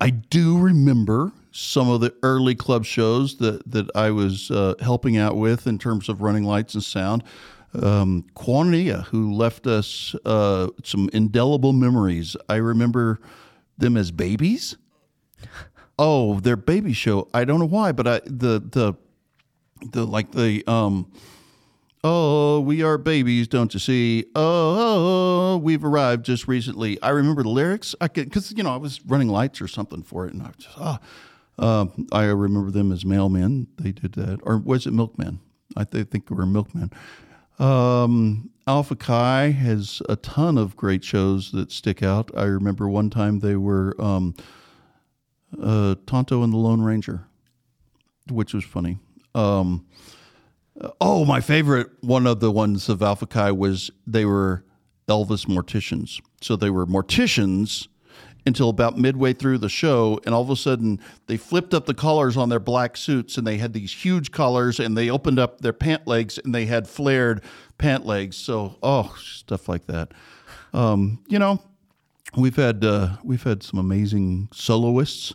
I 0.00 0.10
do 0.10 0.58
remember 0.58 1.30
some 1.52 1.88
of 1.88 2.00
the 2.00 2.12
early 2.24 2.56
club 2.56 2.84
shows 2.84 3.36
that 3.36 3.70
that 3.70 3.88
I 3.94 4.10
was 4.10 4.50
uh, 4.50 4.74
helping 4.80 5.16
out 5.16 5.36
with 5.36 5.68
in 5.68 5.78
terms 5.78 6.08
of 6.08 6.20
running 6.20 6.42
lights 6.42 6.74
and 6.74 6.82
sound. 6.82 7.22
Um, 7.82 8.24
Quantania, 8.34 9.04
who 9.04 9.32
left 9.32 9.66
us 9.66 10.14
uh, 10.24 10.68
some 10.82 11.10
indelible 11.12 11.72
memories. 11.72 12.36
I 12.48 12.56
remember 12.56 13.20
them 13.78 13.96
as 13.96 14.10
babies. 14.10 14.76
Oh, 15.98 16.40
their 16.40 16.56
baby 16.56 16.92
show. 16.92 17.28
I 17.32 17.44
don't 17.44 17.58
know 17.58 17.66
why, 17.66 17.92
but 17.92 18.06
I 18.06 18.20
the 18.24 18.60
the 18.60 18.94
the 19.92 20.06
like 20.06 20.32
the 20.32 20.64
um 20.66 21.10
oh 22.04 22.60
we 22.60 22.82
are 22.82 22.98
babies 22.98 23.48
don't 23.48 23.72
you 23.72 23.80
see? 23.80 24.26
Oh, 24.34 25.58
we've 25.62 25.84
arrived 25.84 26.24
just 26.24 26.48
recently. 26.48 27.00
I 27.02 27.10
remember 27.10 27.42
the 27.42 27.48
lyrics. 27.48 27.94
I 28.00 28.08
could 28.08 28.24
because 28.24 28.52
you 28.52 28.62
know 28.62 28.72
i 28.74 28.76
was 28.76 29.00
running 29.06 29.28
lights 29.28 29.60
or 29.60 29.68
something 29.68 30.02
for 30.02 30.26
it 30.26 30.32
and 30.32 30.42
i 30.42 30.46
was 30.46 30.56
just 30.56 30.78
ah. 30.78 31.00
Um, 31.58 32.06
i 32.12 32.24
remember 32.24 32.70
them 32.70 32.92
as 32.92 33.04
mailmen. 33.04 33.66
They 33.78 33.92
did 33.92 34.12
that. 34.12 34.40
Or 34.42 34.58
was 34.58 34.86
it 34.86 34.92
milkmen? 34.92 35.40
I 35.74 35.84
th- 35.84 36.08
think 36.08 36.28
they 36.28 36.34
were 36.34 36.44
milkmen 36.44 36.90
um, 37.58 38.50
alpha 38.66 38.96
chi 38.96 39.50
has 39.50 40.02
a 40.08 40.16
ton 40.16 40.58
of 40.58 40.76
great 40.76 41.04
shows 41.04 41.52
that 41.52 41.70
stick 41.70 42.02
out 42.02 42.30
i 42.36 42.44
remember 42.44 42.88
one 42.88 43.10
time 43.10 43.40
they 43.40 43.56
were 43.56 43.94
um, 44.00 44.34
uh, 45.62 45.94
tonto 46.06 46.42
and 46.42 46.52
the 46.52 46.58
lone 46.58 46.82
ranger 46.82 47.26
which 48.30 48.52
was 48.52 48.64
funny 48.64 48.98
um, 49.34 49.84
oh, 51.00 51.24
my 51.24 51.40
favorite 51.40 51.88
one 52.00 52.26
of 52.26 52.40
the 52.40 52.50
ones 52.50 52.88
of 52.88 53.02
Alpha 53.02 53.26
Chi 53.26 53.52
was 53.52 53.90
they 54.06 54.24
were 54.24 54.64
Elvis 55.08 55.46
morticians. 55.46 56.20
So 56.40 56.56
they 56.56 56.70
were 56.70 56.86
morticians 56.86 57.88
until 58.46 58.68
about 58.68 58.96
midway 58.96 59.32
through 59.32 59.58
the 59.58 59.68
show, 59.68 60.20
and 60.24 60.34
all 60.34 60.42
of 60.42 60.50
a 60.50 60.56
sudden 60.56 61.00
they 61.26 61.36
flipped 61.36 61.74
up 61.74 61.86
the 61.86 61.94
collars 61.94 62.36
on 62.36 62.48
their 62.48 62.60
black 62.60 62.96
suits, 62.96 63.36
and 63.36 63.46
they 63.46 63.58
had 63.58 63.72
these 63.72 63.92
huge 63.92 64.30
collars, 64.30 64.78
and 64.78 64.96
they 64.96 65.10
opened 65.10 65.38
up 65.38 65.60
their 65.60 65.72
pant 65.72 66.06
legs, 66.06 66.38
and 66.38 66.54
they 66.54 66.66
had 66.66 66.88
flared 66.88 67.42
pant 67.76 68.06
legs. 68.06 68.36
So 68.36 68.78
oh, 68.82 69.14
stuff 69.18 69.68
like 69.68 69.86
that. 69.86 70.12
Um, 70.72 71.24
you 71.28 71.38
know, 71.38 71.60
we've 72.36 72.56
had 72.56 72.84
uh, 72.84 73.16
we've 73.24 73.42
had 73.42 73.62
some 73.62 73.80
amazing 73.80 74.48
soloists 74.52 75.34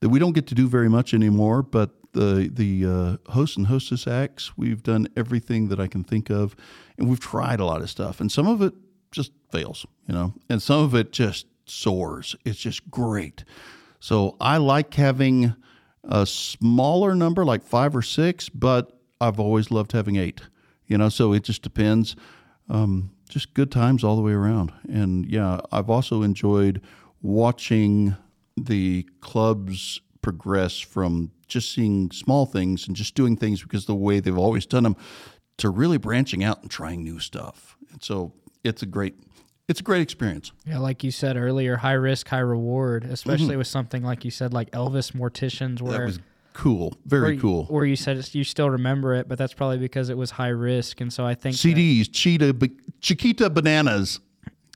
that 0.00 0.08
we 0.08 0.18
don't 0.18 0.32
get 0.32 0.46
to 0.48 0.54
do 0.54 0.68
very 0.68 0.88
much 0.88 1.14
anymore, 1.14 1.62
but 1.62 1.90
the 2.12 2.50
the 2.52 2.86
uh, 2.86 3.32
host 3.32 3.56
and 3.56 3.66
hostess 3.66 4.06
acts, 4.06 4.56
we've 4.56 4.82
done 4.82 5.08
everything 5.16 5.68
that 5.68 5.80
I 5.80 5.88
can 5.88 6.04
think 6.04 6.30
of, 6.30 6.54
and 6.96 7.08
we've 7.08 7.20
tried 7.20 7.58
a 7.58 7.64
lot 7.64 7.80
of 7.80 7.90
stuff, 7.90 8.20
and 8.20 8.30
some 8.30 8.46
of 8.46 8.62
it 8.62 8.74
just 9.10 9.32
fails, 9.50 9.84
you 10.06 10.14
know, 10.14 10.34
and 10.48 10.62
some 10.62 10.82
of 10.82 10.94
it 10.94 11.12
just 11.12 11.46
soars. 11.66 12.36
It's 12.44 12.58
just 12.58 12.90
great. 12.90 13.44
So 14.00 14.36
I 14.40 14.56
like 14.56 14.94
having 14.94 15.54
a 16.04 16.26
smaller 16.26 17.14
number, 17.14 17.44
like 17.44 17.62
five 17.62 17.94
or 17.94 18.02
six, 18.02 18.48
but 18.48 18.98
I've 19.20 19.38
always 19.38 19.70
loved 19.70 19.92
having 19.92 20.16
eight. 20.16 20.40
You 20.86 20.98
know, 20.98 21.08
so 21.08 21.32
it 21.32 21.44
just 21.44 21.62
depends. 21.62 22.16
Um, 22.68 23.10
just 23.28 23.54
good 23.54 23.70
times 23.70 24.04
all 24.04 24.16
the 24.16 24.22
way 24.22 24.32
around. 24.32 24.72
And 24.88 25.26
yeah, 25.26 25.60
I've 25.70 25.88
also 25.88 26.22
enjoyed 26.22 26.82
watching 27.22 28.16
the 28.56 29.08
clubs 29.20 30.00
progress 30.20 30.78
from 30.78 31.30
just 31.48 31.72
seeing 31.72 32.10
small 32.10 32.46
things 32.46 32.86
and 32.86 32.96
just 32.96 33.14
doing 33.14 33.36
things 33.36 33.62
because 33.62 33.86
the 33.86 33.94
way 33.94 34.20
they've 34.20 34.36
always 34.36 34.66
done 34.66 34.82
them 34.82 34.96
to 35.58 35.70
really 35.70 35.98
branching 35.98 36.42
out 36.44 36.62
and 36.62 36.70
trying 36.70 37.02
new 37.02 37.18
stuff. 37.18 37.76
And 37.90 38.02
so 38.02 38.32
it's 38.64 38.82
a 38.82 38.86
great 38.86 39.14
it's 39.68 39.80
a 39.80 39.82
great 39.82 40.02
experience. 40.02 40.52
Yeah, 40.66 40.78
like 40.78 41.04
you 41.04 41.10
said 41.10 41.36
earlier, 41.36 41.76
high 41.76 41.92
risk, 41.92 42.28
high 42.28 42.40
reward, 42.40 43.04
especially 43.04 43.48
mm-hmm. 43.48 43.58
with 43.58 43.66
something 43.66 44.02
like 44.02 44.24
you 44.24 44.30
said, 44.30 44.52
like 44.52 44.70
Elvis 44.72 45.12
Morticians, 45.12 45.80
where 45.80 45.98
that 45.98 46.04
was 46.04 46.20
cool, 46.52 46.94
very 47.06 47.36
or, 47.36 47.40
cool. 47.40 47.66
Or 47.70 47.86
you 47.86 47.96
said 47.96 48.22
you 48.34 48.44
still 48.44 48.70
remember 48.70 49.14
it, 49.14 49.28
but 49.28 49.38
that's 49.38 49.54
probably 49.54 49.78
because 49.78 50.08
it 50.08 50.16
was 50.16 50.32
high 50.32 50.48
risk, 50.48 51.00
and 51.00 51.12
so 51.12 51.24
I 51.24 51.34
think 51.34 51.56
CDs, 51.56 52.06
that, 52.06 52.12
Cheetah, 52.12 52.70
Chiquita 53.00 53.50
Bananas. 53.50 54.20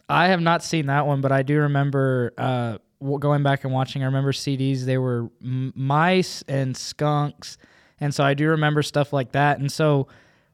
I 0.09 0.29
have 0.29 0.41
not 0.41 0.63
seen 0.63 0.87
that 0.87 1.07
one, 1.07 1.21
but 1.21 1.33
I 1.33 1.43
do 1.43 1.59
remember 1.61 2.33
uh, 2.39 2.79
going 3.19 3.43
back 3.43 3.65
and 3.65 3.73
watching. 3.73 4.03
I 4.03 4.07
remember 4.07 4.33
CDs; 4.33 4.85
they 4.85 4.99
were 4.99 5.31
mice 5.41 6.45
and 6.47 6.77
skunks, 6.77 7.59
and 7.99 8.15
so 8.15 8.23
I 8.23 8.35
do 8.35 8.49
remember 8.51 8.83
stuff 8.83 9.13
like 9.13 9.33
that, 9.33 9.59
and 9.59 9.71
so. 9.71 10.09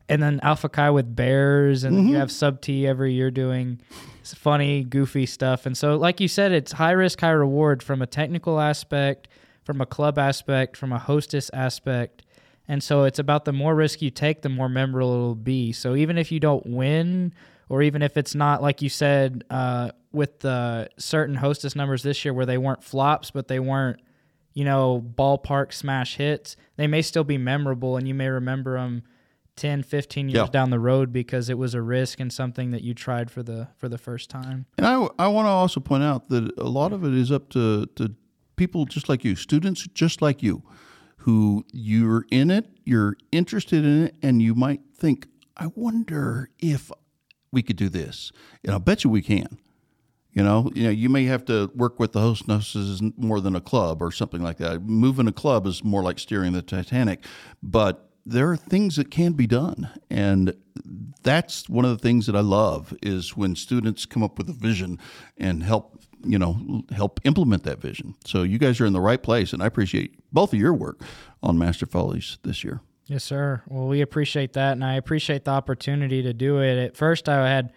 And 0.08 0.22
then 0.22 0.40
Alpha 0.42 0.68
Chi 0.68 0.90
with 0.90 1.14
bears, 1.14 1.84
and 1.84 1.96
mm-hmm. 1.96 2.08
you 2.08 2.16
have 2.16 2.30
Sub 2.30 2.60
T 2.60 2.86
every 2.86 3.14
year 3.14 3.30
doing 3.30 3.80
funny, 4.35 4.85
goofy 4.85 5.26
stuff. 5.26 5.66
And 5.66 5.76
so, 5.76 5.96
like 5.96 6.20
you 6.20 6.28
said, 6.28 6.52
it's 6.52 6.72
high 6.72 6.92
risk, 6.92 7.20
high 7.20 7.30
reward 7.30 7.82
from 7.82 8.02
a 8.02 8.06
technical 8.06 8.61
aspect, 8.61 9.28
from 9.64 9.80
a 9.80 9.87
club 9.87 10.18
aspect, 10.18 10.76
from 10.76 10.92
a 10.92 10.98
hostess 10.98 11.50
aspect. 11.52 12.22
And 12.68 12.82
so 12.82 13.04
it's 13.04 13.18
about 13.18 13.44
the 13.44 13.52
more 13.52 13.74
risk 13.74 14.02
you 14.02 14.11
take, 14.11 14.42
the 14.42 14.48
more 14.48 14.68
memorable 14.68 15.12
it'll 15.12 15.35
be. 15.35 15.72
So 15.72 15.94
even 15.94 16.18
if 16.18 16.30
you 16.30 16.40
don't 16.40 16.64
win, 16.66 17.32
or 17.68 17.82
even 17.82 18.02
if 18.02 18.16
it's 18.16 18.35
not 18.35 18.61
like 18.61 18.82
you 18.82 18.88
said 18.88 19.44
uh, 19.50 19.90
with 20.12 20.40
the 20.40 20.88
certain 20.98 21.35
hostess 21.35 21.74
numbers 21.74 22.02
this 22.02 22.24
year 22.24 22.35
where 22.35 22.46
they 22.46 22.58
weren't 22.58 22.85
flops, 22.85 23.30
but 23.30 23.48
they 23.48 23.58
weren't, 23.58 24.00
you 24.52 24.64
know, 24.64 25.02
ballpark 25.16 25.72
smash 25.72 26.16
hits, 26.16 26.56
they 26.76 26.87
may 26.87 27.00
still 27.00 27.24
be 27.24 27.38
memorable 27.38 27.96
and 27.96 28.06
you 28.06 28.14
may 28.14 28.28
remember 28.28 28.76
them 28.76 29.02
10 29.56 29.82
15 29.82 30.28
years 30.28 30.34
yeah. 30.34 30.46
down 30.50 30.70
the 30.70 30.78
road 30.78 31.12
because 31.12 31.48
it 31.48 31.58
was 31.58 31.74
a 31.74 31.82
risk 31.82 32.20
and 32.20 32.32
something 32.32 32.70
that 32.70 32.82
you 32.82 32.94
tried 32.94 33.30
for 33.30 33.42
the 33.42 33.68
for 33.76 33.88
the 33.88 33.98
first 33.98 34.30
time 34.30 34.66
and 34.78 34.86
i, 34.86 35.08
I 35.18 35.28
want 35.28 35.46
to 35.46 35.50
also 35.50 35.80
point 35.80 36.02
out 36.02 36.28
that 36.30 36.56
a 36.58 36.68
lot 36.68 36.92
of 36.92 37.04
it 37.04 37.14
is 37.14 37.30
up 37.30 37.50
to, 37.50 37.86
to 37.96 38.14
people 38.56 38.84
just 38.86 39.08
like 39.08 39.24
you 39.24 39.36
students 39.36 39.86
just 39.94 40.22
like 40.22 40.42
you 40.42 40.62
who 41.18 41.64
you're 41.72 42.24
in 42.30 42.50
it 42.50 42.66
you're 42.84 43.16
interested 43.30 43.84
in 43.84 44.04
it 44.06 44.14
and 44.22 44.40
you 44.40 44.54
might 44.54 44.80
think 44.96 45.26
i 45.56 45.66
wonder 45.74 46.48
if 46.58 46.90
we 47.52 47.62
could 47.62 47.76
do 47.76 47.88
this 47.88 48.32
and 48.64 48.72
i'll 48.72 48.80
bet 48.80 49.04
you 49.04 49.10
we 49.10 49.22
can 49.22 49.58
you 50.32 50.42
know, 50.42 50.70
you 50.74 50.84
know, 50.84 50.90
you 50.90 51.10
may 51.10 51.24
have 51.24 51.44
to 51.46 51.70
work 51.74 52.00
with 52.00 52.12
the 52.12 52.20
host 52.20 52.48
nurses 52.48 53.02
more 53.18 53.40
than 53.40 53.54
a 53.54 53.60
club 53.60 54.00
or 54.00 54.10
something 54.10 54.42
like 54.42 54.56
that. 54.58 54.82
Moving 54.82 55.28
a 55.28 55.32
club 55.32 55.66
is 55.66 55.84
more 55.84 56.02
like 56.02 56.18
steering 56.18 56.52
the 56.54 56.62
Titanic, 56.62 57.22
but 57.62 58.12
there 58.24 58.50
are 58.50 58.56
things 58.56 58.96
that 58.96 59.11
can 59.11 59.32
be 59.32 59.46
done. 59.46 59.90
And 60.11 60.54
that's 61.22 61.68
one 61.68 61.85
of 61.85 61.90
the 61.90 61.98
things 61.98 62.26
that 62.26 62.35
i 62.35 62.40
love 62.40 62.94
is 63.02 63.37
when 63.37 63.54
students 63.54 64.06
come 64.06 64.22
up 64.22 64.38
with 64.38 64.48
a 64.48 64.52
vision 64.52 64.98
and 65.38 65.62
help 65.62 65.98
you 66.24 66.38
know 66.38 66.82
help 66.90 67.20
implement 67.24 67.64
that 67.64 67.80
vision. 67.80 68.14
So 68.24 68.42
you 68.42 68.58
guys 68.58 68.80
are 68.80 68.87
in 68.87 68.92
the 68.92 69.00
right 69.00 69.22
place 69.22 69.52
and 69.52 69.62
i 69.62 69.66
appreciate 69.66 70.14
both 70.32 70.52
of 70.52 70.58
your 70.58 70.72
work 70.72 71.00
on 71.42 71.58
master 71.58 71.87
follies 71.87 72.38
this 72.42 72.64
year. 72.64 72.80
Yes 73.06 73.24
sir. 73.24 73.62
Well 73.68 73.88
we 73.88 74.00
appreciate 74.00 74.52
that 74.54 74.72
and 74.72 74.85
i 74.85 74.94
appreciate 74.94 75.44
the 75.44 75.50
opportunity 75.50 76.22
to 76.22 76.32
do 76.32 76.58
it. 76.58 76.78
At 76.78 76.96
first 76.96 77.28
i 77.28 77.48
had 77.48 77.72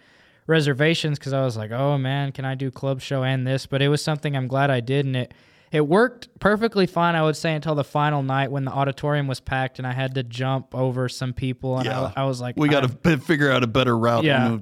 reservations 0.48 1.18
because 1.18 1.34
i 1.34 1.44
was 1.44 1.58
like 1.58 1.72
oh 1.72 1.98
man 1.98 2.32
can 2.32 2.46
i 2.46 2.56
do 2.56 2.72
club 2.72 3.02
show 3.02 3.24
and 3.24 3.46
this? 3.46 3.66
But 3.66 3.82
it 3.82 3.90
was 3.90 4.04
something 4.04 4.36
i'm 4.36 4.48
glad 4.48 4.70
i 4.72 4.80
did 4.80 5.06
and 5.06 5.16
it 5.16 5.34
it 5.76 5.86
worked 5.86 6.30
perfectly 6.40 6.86
fine, 6.86 7.16
I 7.16 7.24
would 7.24 7.36
say, 7.36 7.54
until 7.54 7.76
the 7.76 7.84
final 7.84 8.24
night 8.24 8.50
when 8.50 8.64
the 8.64 8.72
auditorium 8.72 9.28
was 9.28 9.42
packed 9.42 9.78
and 9.78 9.86
I 9.86 9.92
had 9.92 10.16
to 10.16 10.24
jump 10.24 10.74
over 10.74 11.10
some 11.10 11.34
people. 11.34 11.78
And 11.78 11.86
yeah. 11.86 12.14
I, 12.16 12.22
I 12.22 12.24
was 12.24 12.40
like, 12.40 12.56
we 12.56 12.70
got 12.70 12.90
to 13.04 13.18
figure 13.18 13.52
out 13.52 13.62
a 13.62 13.68
better 13.68 13.98
route. 13.98 14.24
Yeah. 14.24 14.60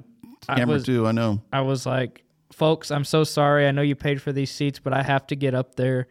Camera 0.48 0.80
too, 0.80 1.06
I 1.06 1.12
know. 1.12 1.40
I 1.52 1.60
was 1.60 1.86
like, 1.86 2.24
folks, 2.52 2.90
I'm 2.90 3.04
so 3.04 3.22
sorry. 3.22 3.68
I 3.68 3.70
know 3.70 3.80
you 3.80 3.94
paid 3.94 4.20
for 4.20 4.32
these 4.32 4.50
seats, 4.50 4.80
but 4.80 4.92
I 4.92 5.04
have 5.04 5.24
to 5.28 5.36
get 5.36 5.54
up 5.54 5.76
there. 5.76 6.08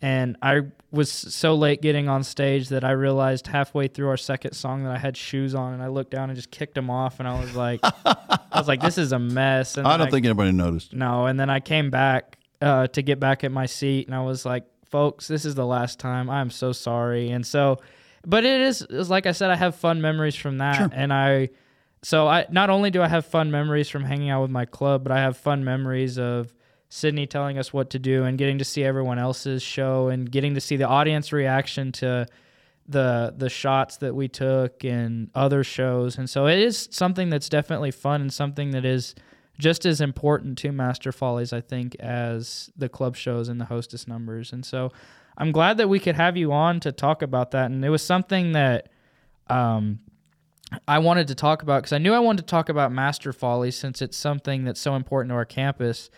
And 0.00 0.38
I 0.40 0.62
was 0.90 1.12
so 1.12 1.54
late 1.54 1.82
getting 1.82 2.08
on 2.08 2.24
stage 2.24 2.70
that 2.70 2.82
I 2.82 2.92
realized 2.92 3.48
halfway 3.48 3.88
through 3.88 4.08
our 4.08 4.16
second 4.16 4.54
song 4.54 4.84
that 4.84 4.92
I 4.92 4.98
had 4.98 5.18
shoes 5.18 5.54
on, 5.54 5.74
and 5.74 5.82
I 5.82 5.88
looked 5.88 6.12
down 6.12 6.30
and 6.30 6.36
just 6.36 6.50
kicked 6.50 6.74
them 6.74 6.88
off, 6.88 7.20
and 7.20 7.28
I 7.28 7.38
was 7.38 7.54
like, 7.54 7.80
I 7.84 8.38
was 8.54 8.68
like, 8.68 8.80
this 8.80 8.96
is 8.96 9.12
a 9.12 9.18
mess. 9.18 9.76
And 9.76 9.86
I 9.86 9.98
don't 9.98 10.08
I, 10.08 10.10
think 10.10 10.24
anybody 10.24 10.52
noticed. 10.52 10.94
No, 10.94 11.26
and 11.26 11.38
then 11.38 11.50
I 11.50 11.60
came 11.60 11.90
back 11.90 12.35
uh, 12.60 12.86
to 12.88 13.02
get 13.02 13.20
back 13.20 13.44
at 13.44 13.52
my 13.52 13.66
seat, 13.66 14.06
and 14.06 14.14
I 14.14 14.22
was 14.22 14.44
like, 14.44 14.64
"Folks, 14.86 15.28
this 15.28 15.44
is 15.44 15.54
the 15.54 15.66
last 15.66 15.98
time. 15.98 16.30
I'm 16.30 16.50
so 16.50 16.72
sorry." 16.72 17.30
And 17.30 17.46
so, 17.46 17.78
but 18.26 18.44
it 18.44 18.60
is, 18.60 18.82
is 18.82 19.10
like 19.10 19.26
I 19.26 19.32
said, 19.32 19.50
I 19.50 19.56
have 19.56 19.74
fun 19.74 20.00
memories 20.00 20.34
from 20.36 20.58
that, 20.58 20.76
sure. 20.76 20.90
and 20.92 21.12
I. 21.12 21.50
So 22.02 22.28
I 22.28 22.46
not 22.50 22.70
only 22.70 22.90
do 22.90 23.02
I 23.02 23.08
have 23.08 23.26
fun 23.26 23.50
memories 23.50 23.88
from 23.88 24.04
hanging 24.04 24.30
out 24.30 24.42
with 24.42 24.50
my 24.50 24.64
club, 24.64 25.02
but 25.02 25.12
I 25.12 25.18
have 25.18 25.36
fun 25.36 25.64
memories 25.64 26.18
of 26.18 26.52
Sydney 26.88 27.26
telling 27.26 27.58
us 27.58 27.72
what 27.72 27.90
to 27.90 27.98
do 27.98 28.24
and 28.24 28.38
getting 28.38 28.58
to 28.58 28.64
see 28.64 28.84
everyone 28.84 29.18
else's 29.18 29.62
show 29.62 30.08
and 30.08 30.30
getting 30.30 30.54
to 30.54 30.60
see 30.60 30.76
the 30.76 30.86
audience 30.86 31.32
reaction 31.32 31.90
to 31.92 32.26
the 32.88 33.34
the 33.36 33.48
shots 33.48 33.96
that 33.98 34.14
we 34.14 34.28
took 34.28 34.84
and 34.84 35.30
other 35.34 35.64
shows. 35.64 36.18
And 36.18 36.30
so 36.30 36.46
it 36.46 36.58
is 36.58 36.88
something 36.90 37.30
that's 37.30 37.48
definitely 37.48 37.90
fun 37.90 38.20
and 38.20 38.32
something 38.32 38.70
that 38.70 38.84
is 38.84 39.14
just 39.58 39.86
as 39.86 40.00
important 40.00 40.58
to 40.58 40.72
Master 40.72 41.12
Follies, 41.12 41.52
I 41.52 41.60
think, 41.60 41.94
as 41.96 42.70
the 42.76 42.88
club 42.88 43.16
shows 43.16 43.48
and 43.48 43.60
the 43.60 43.64
hostess 43.66 44.06
numbers. 44.06 44.52
And 44.52 44.64
so 44.64 44.92
I'm 45.38 45.52
glad 45.52 45.78
that 45.78 45.88
we 45.88 45.98
could 45.98 46.16
have 46.16 46.36
you 46.36 46.52
on 46.52 46.80
to 46.80 46.92
talk 46.92 47.22
about 47.22 47.50
that. 47.52 47.70
And 47.70 47.84
it 47.84 47.88
was 47.88 48.02
something 48.02 48.52
that 48.52 48.88
um, 49.48 50.00
I 50.86 50.98
wanted 50.98 51.28
to 51.28 51.34
talk 51.34 51.62
about 51.62 51.82
because 51.82 51.92
I 51.92 51.98
knew 51.98 52.12
I 52.12 52.18
wanted 52.18 52.42
to 52.42 52.50
talk 52.50 52.68
about 52.68 52.92
Master 52.92 53.32
Follies 53.32 53.76
since 53.76 54.02
it's 54.02 54.16
something 54.16 54.64
that's 54.64 54.80
so 54.80 54.94
important 54.94 55.30
to 55.30 55.34
our 55.34 55.44
campus. 55.44 56.10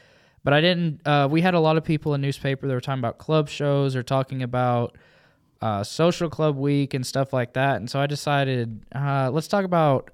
But 0.45 0.53
I 0.55 0.61
didn't. 0.61 1.07
Uh, 1.07 1.29
we 1.31 1.43
had 1.43 1.55
a 1.55 1.61
lot 1.61 1.77
of 1.77 1.85
people 1.85 2.15
in 2.15 2.21
newspaper 2.21 2.67
that 2.67 2.73
were 2.73 2.81
talking 2.81 3.01
about 3.01 3.19
club 3.19 3.49
shows 3.49 3.95
or 3.95 4.03
talking 4.03 4.43
about 4.43 4.97
uh, 5.61 5.83
social 5.83 6.31
club 6.31 6.57
week 6.57 6.95
and 6.95 7.07
stuff 7.07 7.33
like 7.33 7.55
that. 7.55 7.77
And 7.77 7.91
so 7.91 8.01
I 8.01 8.07
decided 8.07 8.85
uh, 8.95 9.31
let's 9.33 9.49
talk 9.49 9.65
about 9.65 10.11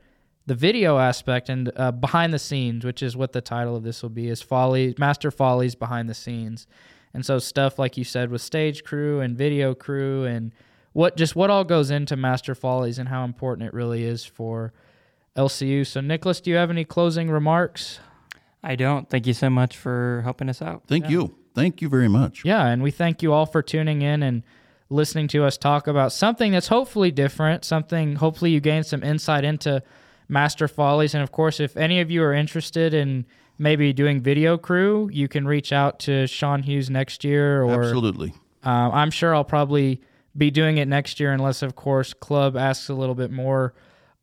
the 0.47 0.55
video 0.55 0.99
aspect 0.99 1.49
and 1.49 1.71
uh, 1.77 1.91
behind 1.93 2.33
the 2.33 2.39
scenes, 2.39 2.85
which 2.85 3.03
is 3.03 3.17
what 3.17 3.33
the 3.33 3.41
title 3.41 3.77
of 3.77 3.83
this 3.83 4.03
will 4.03 4.11
be, 4.11 4.29
is 4.29 4.43
Folly 4.43 4.95
Master 4.99 5.31
Follies 5.31 5.75
behind 5.75 6.09
the 6.09 6.15
scenes. 6.15 6.67
And 7.15 7.25
so 7.25 7.39
stuff 7.39 7.79
like 7.79 7.97
you 7.97 8.05
said 8.05 8.31
with 8.31 8.43
stage 8.43 8.85
crew 8.85 9.21
and 9.21 9.39
video 9.39 9.75
crew 9.75 10.25
and 10.25 10.53
what 10.93 11.17
just 11.17 11.37
what 11.37 11.51
all 11.51 11.65
goes 11.65 11.91
into 11.91 12.17
Master 12.17 12.55
Follies 12.55 12.99
and 12.99 13.09
how 13.09 13.25
important 13.25 13.69
it 13.69 13.75
really 13.75 14.05
is 14.05 14.25
for 14.25 14.73
LCU. 15.37 15.87
So 15.87 16.01
Nicholas, 16.01 16.41
do 16.41 16.51
you 16.51 16.57
have 16.57 16.71
any 16.71 16.85
closing 16.85 17.31
remarks? 17.31 18.01
I 18.63 18.77
don't. 18.77 19.09
Thank 19.09 19.27
you 19.27 19.35
so 19.35 19.51
much 19.51 19.77
for 19.77 20.21
helping 20.25 20.49
us 20.49 20.61
out. 20.61 20.85
Thank 20.87 21.05
yeah. 21.05 21.11
you. 21.11 21.35
Thank 21.55 21.81
you 21.83 21.89
very 21.89 22.09
much. 22.09 22.45
Yeah, 22.45 22.67
and 22.67 22.83
we 22.83 22.91
thank 22.91 23.23
you 23.23 23.33
all 23.33 23.47
for 23.47 23.63
tuning 23.63 24.03
in 24.03 24.23
and 24.23 24.43
listening 24.91 25.29
to 25.29 25.45
us 25.45 25.57
talk 25.57 25.87
about 25.87 26.13
something 26.13 26.53
that's 26.53 26.69
hopefully 26.69 27.11
different, 27.11 27.65
something 27.65 28.17
hopefully 28.17 28.51
you 28.51 28.61
gain 28.61 28.83
some 28.83 29.03
insight 29.03 29.45
into 29.45 29.83
Master 30.29 30.69
Follies. 30.69 31.15
And 31.15 31.23
of 31.23 31.33
course, 31.33 31.61
if 31.61 31.77
any 31.77 32.01
of 32.01 32.11
you 32.11 32.23
are 32.23 32.33
interested 32.33 32.95
in 32.95 33.27
maybe 33.59 33.93
doing 33.93 34.21
video 34.21 34.59
crew, 34.59 35.09
you 35.13 35.29
can 35.29 35.47
reach 35.47 35.73
out 35.73 35.99
to 36.01 36.27
Shawn 36.27 36.63
Hughes 36.63 36.91
next 36.91 37.25
year. 37.25 37.63
Or 37.63 37.83
absolutely, 37.83 38.35
uh, 38.65 38.91
I'm 38.93 39.11
sure 39.11 39.35
I'll 39.35 39.45
probably 39.45 40.01
be 40.37 40.51
doing 40.51 40.79
it 40.79 40.89
next 40.89 41.21
year, 41.21 41.33
unless 41.33 41.63
of 41.63 41.77
course 41.77 42.13
Club 42.13 42.57
asks 42.57 42.89
a 42.89 42.95
little 42.95 43.15
bit 43.15 43.31
more 43.31 43.75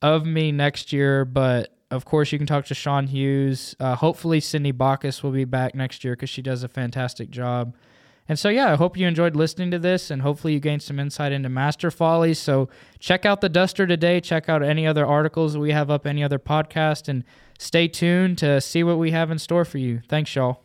of 0.02 0.26
me 0.26 0.52
next 0.52 0.92
year, 0.92 1.24
but 1.26 1.74
of 1.90 2.06
course 2.06 2.32
you 2.32 2.38
can 2.38 2.48
talk 2.48 2.66
to 2.66 2.74
Shawn 2.74 3.08
Hughes. 3.08 3.76
Uh, 3.80 3.96
hopefully 3.96 4.40
Sydney 4.40 4.72
Bacchus 4.72 5.24
will 5.24 5.32
be 5.32 5.46
back 5.46 5.76
next 5.76 6.04
year 6.04 6.14
because 6.16 6.30
she 6.30 6.42
does 6.42 6.64
a 6.64 6.68
fantastic 6.68 7.30
job. 7.30 7.76
And 8.32 8.40
so, 8.40 8.48
yeah, 8.48 8.72
I 8.72 8.76
hope 8.76 8.96
you 8.96 9.06
enjoyed 9.08 9.36
listening 9.36 9.72
to 9.72 9.78
this 9.78 10.10
and 10.10 10.22
hopefully 10.22 10.54
you 10.54 10.62
gained 10.62 10.84
some 10.84 11.02
insight 11.02 11.34
into 11.34 11.50
Master 11.50 11.92
Follies. 11.92 12.40
So, 12.40 12.70
check 12.98 13.26
out 13.26 13.42
the 13.42 13.50
Duster 13.50 13.86
today. 13.86 14.22
Check 14.22 14.48
out 14.48 14.64
any 14.64 14.88
other 14.88 15.06
articles 15.06 15.58
we 15.58 15.74
have 15.74 15.92
up, 15.92 16.08
any 16.08 16.24
other 16.24 16.40
podcast, 16.40 17.10
and 17.10 17.26
stay 17.60 17.90
tuned 17.90 18.38
to 18.38 18.62
see 18.62 18.86
what 18.86 18.98
we 18.98 19.12
have 19.12 19.32
in 19.32 19.38
store 19.38 19.66
for 19.66 19.80
you. 19.80 20.00
Thanks, 20.08 20.34
y'all. 20.34 20.64